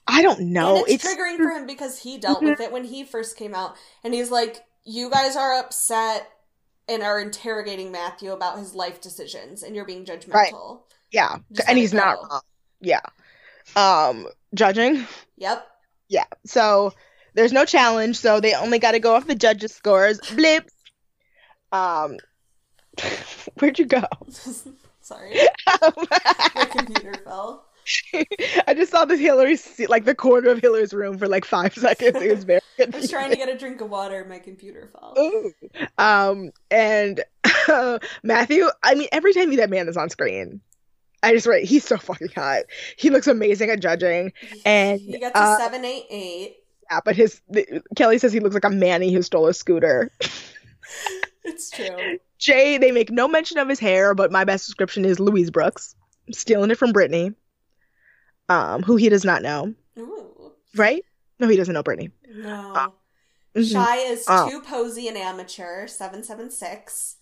[0.05, 0.79] I don't know.
[0.79, 2.63] and it's, triggering for him because he dealt with mm-hmm.
[2.63, 6.29] it when he first came out, and he's like, "You guys are upset."
[6.89, 10.35] And are interrogating Matthew about his life decisions, and you're being judgmental.
[10.35, 10.53] Right.
[11.13, 12.41] yeah, Just and he's not wrong.
[12.81, 13.01] Yeah.
[13.77, 15.07] Um, judging.
[15.37, 15.67] Yep.
[16.09, 16.25] Yeah.
[16.45, 16.93] So
[17.35, 20.21] there's no challenge, so they only got to go off the judges' scores.
[20.35, 20.69] Blip.
[21.71, 22.19] Um,
[23.59, 24.03] where'd you go?
[25.01, 25.37] Sorry,
[25.83, 27.67] my computer fell.
[28.67, 31.75] I just saw this Hillary seat, like the corner of Hillary's room for like five
[31.77, 32.21] seconds.
[32.21, 35.15] It was very I was trying to get a drink of water, my computer fell.
[35.19, 35.53] Ooh.
[35.99, 37.23] Um, and
[38.23, 40.61] Matthew, I mean, every time that man is on screen,
[41.23, 42.65] I just write, he's so fucking hot.
[42.97, 44.33] He looks amazing at judging.
[44.65, 46.57] And, he gets a uh, seven eight eight.
[46.91, 50.11] Yeah, but his the, Kelly says he looks like a manny who stole a scooter.
[51.45, 52.19] It's true.
[52.39, 55.95] Jay, they make no mention of his hair, but my best description is Louise Brooks,
[56.33, 57.33] stealing it from Brittany,
[58.53, 60.53] um, who he does not know, Ooh.
[60.77, 61.05] right?
[61.39, 62.11] No, he doesn't know Brittany.
[62.35, 62.93] No.
[63.57, 63.71] Mhm.
[63.73, 64.49] Shei is Oh.
[64.51, 67.17] too posy and amateur, 776.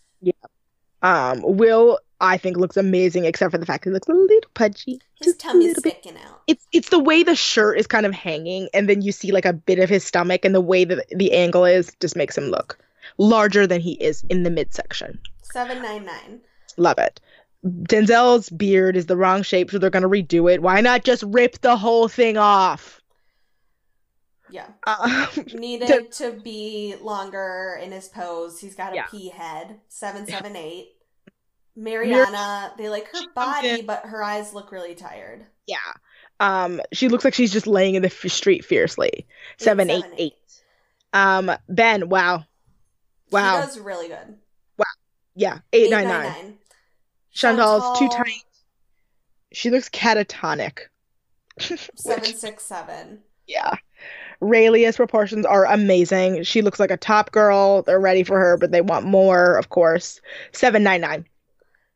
[1.03, 5.01] Um, Will, I think, looks amazing, except for the fact he looks a little pudgy.
[5.15, 6.07] His tummy's little bit.
[6.27, 6.43] out.
[6.47, 9.47] It's it's the way the shirt is kind of hanging, and then you see like
[9.47, 12.45] a bit of his stomach, and the way that the angle is just makes him
[12.51, 12.79] look
[13.17, 15.19] larger than he is in the midsection.
[15.43, 16.41] 799.
[16.77, 17.19] Love it.
[17.65, 20.63] Denzel's beard is the wrong shape, so they're gonna redo it.
[20.63, 23.01] Why not just rip the whole thing off?
[24.51, 24.67] Yeah.
[24.87, 28.59] Um, Needed to be longer in his pose.
[28.59, 29.07] He's got a Yeah.
[29.07, 29.79] pea head.
[29.89, 30.89] 778.
[31.77, 35.47] Mariana, they like her body, but her eyes look really tired.
[35.67, 35.77] yeah.
[36.41, 39.27] Um, she looks like she's just laying in the f- street fiercely.
[39.59, 40.63] Seven, eight, seven, eight.
[41.13, 42.45] Um, Ben, wow,
[43.31, 44.37] wow, He does really good.
[44.79, 44.85] Wow,
[45.35, 46.25] yeah, eight, nine, nine.
[46.27, 46.59] 899.
[47.33, 48.43] Chantal's too tight.
[49.53, 50.79] She looks catatonic.
[51.69, 53.21] Which- 767.
[53.47, 53.75] Yeah.
[54.41, 56.45] Raelia's proportions are amazing.
[56.45, 57.83] She looks like a top girl.
[57.83, 60.21] They're ready for her, but they want more, of course.
[60.53, 61.27] 799.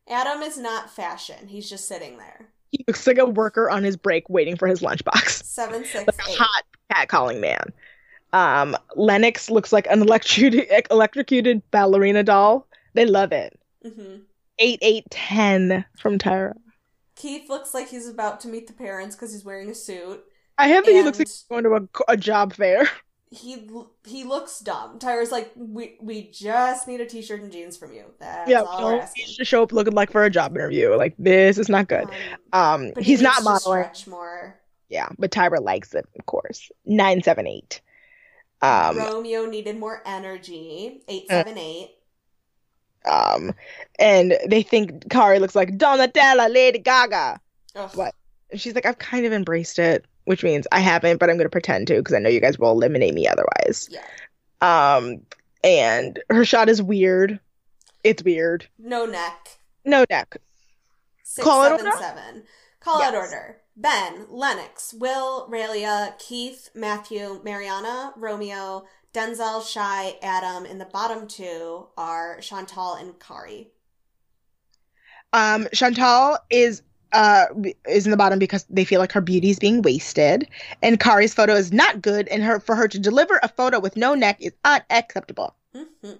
[0.07, 1.47] Adam is not fashion.
[1.47, 2.47] He's just sitting there.
[2.71, 5.03] He looks like a worker on his break waiting for his lunchbox.
[5.57, 6.37] Like a 768.
[6.37, 6.63] hot
[6.93, 7.71] catcalling man.
[8.33, 12.67] Um, Lenox looks like an electrocuted, electrocuted ballerina doll.
[12.93, 13.57] They love it.
[14.59, 16.53] Hmm 8810 from Tyra.
[17.15, 20.23] Keith looks like he's about to meet the parents because he's wearing a suit.
[20.57, 22.87] I have that he looks like he's going to a, a job fair.
[23.31, 23.67] He
[24.05, 24.99] he looks dumb.
[24.99, 28.05] Tyra's like, we we just need a t-shirt and jeans from you.
[28.19, 30.95] That's yeah, all we're don't to show up looking like for a job interview.
[30.95, 32.09] Like, this is not good.
[32.53, 33.83] Um, Um, he's not modeling.
[33.83, 34.57] Stretch more.
[34.89, 36.71] Yeah, but Tyra likes it, of course.
[36.85, 37.81] 978.
[38.61, 41.01] Um, Romeo needed more energy.
[41.07, 41.95] Eight seven eight.
[43.07, 43.53] Um,
[43.99, 47.39] and they think Kari looks like Donatella, Lady Gaga.
[47.75, 47.91] Ugh.
[47.95, 48.15] What?
[48.51, 51.45] And she's like, I've kind of embraced it, which means I haven't, but I'm going
[51.45, 53.89] to pretend to because I know you guys will eliminate me otherwise.
[53.91, 54.01] Yeah.
[54.61, 55.21] Um,
[55.63, 57.39] and her shot is weird.
[58.03, 58.67] It's weird.
[58.77, 59.49] No neck.
[59.83, 60.37] No neck.
[61.23, 61.91] Six Call it order?
[61.99, 62.43] seven.
[62.79, 63.31] Call out Yes.
[63.31, 63.57] order.
[63.77, 68.85] Ben, Lenox, Will, Raelia, Keith, Matthew, Mariana, Romeo,
[69.15, 73.69] Denzel, Shei, Adam, and the bottom two are Chantal and Kari.
[75.31, 76.81] Um, Chantal is
[77.13, 77.45] uh
[77.87, 80.49] is in the bottom because they feel like her beauty is being wasted,
[80.81, 83.95] and Kari's photo is not good, and her for her to deliver a photo with
[83.95, 85.55] no neck is unacceptable.
[85.73, 86.19] Mhm.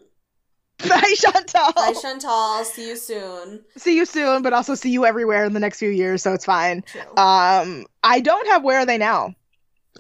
[0.90, 1.74] Bye, Chantal.
[1.74, 2.64] Bye, Chantal.
[2.64, 3.66] See you soon.
[3.76, 6.46] see you soon, but also see you everywhere in the next few years, so it's
[6.46, 6.82] fine.
[6.84, 7.02] True.
[7.18, 9.36] Um, I don't have Where Are They Now?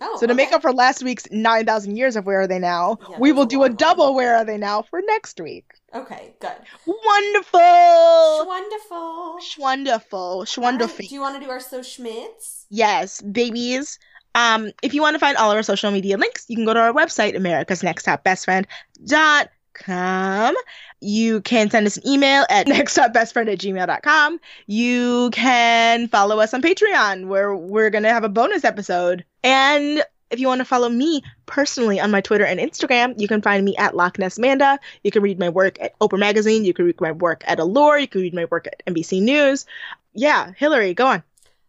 [0.02, 2.60] Oh, So to make up for last week's nine thousand years of Where Are They
[2.60, 3.76] Now, Yeah, we will do a long one.
[3.78, 5.66] double Where Are They Now for next week.
[5.94, 6.52] Okay, good.
[6.86, 9.40] Wonderful, Wonderful.
[9.60, 11.06] wonderful, wonderful.
[11.08, 12.66] Do you want to do our so schmitz?
[12.70, 13.98] Yes, babies.
[14.34, 16.74] Um, if you want to find all of our social media links, you can go
[16.74, 18.68] to our website, America's Next Top Best Friend
[19.06, 20.54] dot com.
[21.00, 24.40] You can send us an email at nexttopbestfriend at gmail.com.
[24.68, 29.24] You can follow us on Patreon, where we're going to have a bonus episode.
[29.46, 33.42] And if you want to follow me personally on my Twitter and Instagram, you can
[33.42, 34.80] find me at Loch Ness Manda.
[35.04, 36.66] You can read my work at Oprah Magazine.
[36.66, 38.00] You can read my work at Allure.
[38.00, 39.66] You can read my work at NBC News.
[40.14, 41.24] Yeah, Hillary, go on.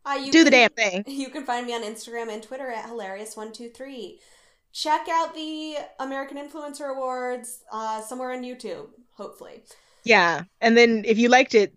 [0.06, 1.04] Uh, you Do the damn thing.
[1.08, 4.18] You can find me on Instagram and Twitter at hilarious123.
[4.72, 9.62] Check out the American Influencer Awards uh, somewhere on YouTube, hopefully.
[10.04, 10.44] Yeah.
[10.60, 11.74] And then if you liked it,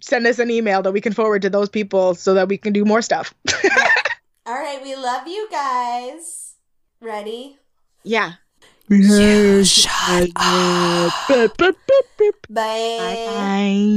[0.00, 2.72] send us an email that we can forward to those people so that we can
[2.72, 3.34] do more stuff.
[4.52, 6.56] All right, we love you guys.
[7.00, 7.56] Ready?
[8.04, 8.32] yeah.
[8.90, 11.14] You shut up.
[11.26, 11.48] Bye.
[12.50, 13.24] Bye.
[13.26, 13.88] Bye.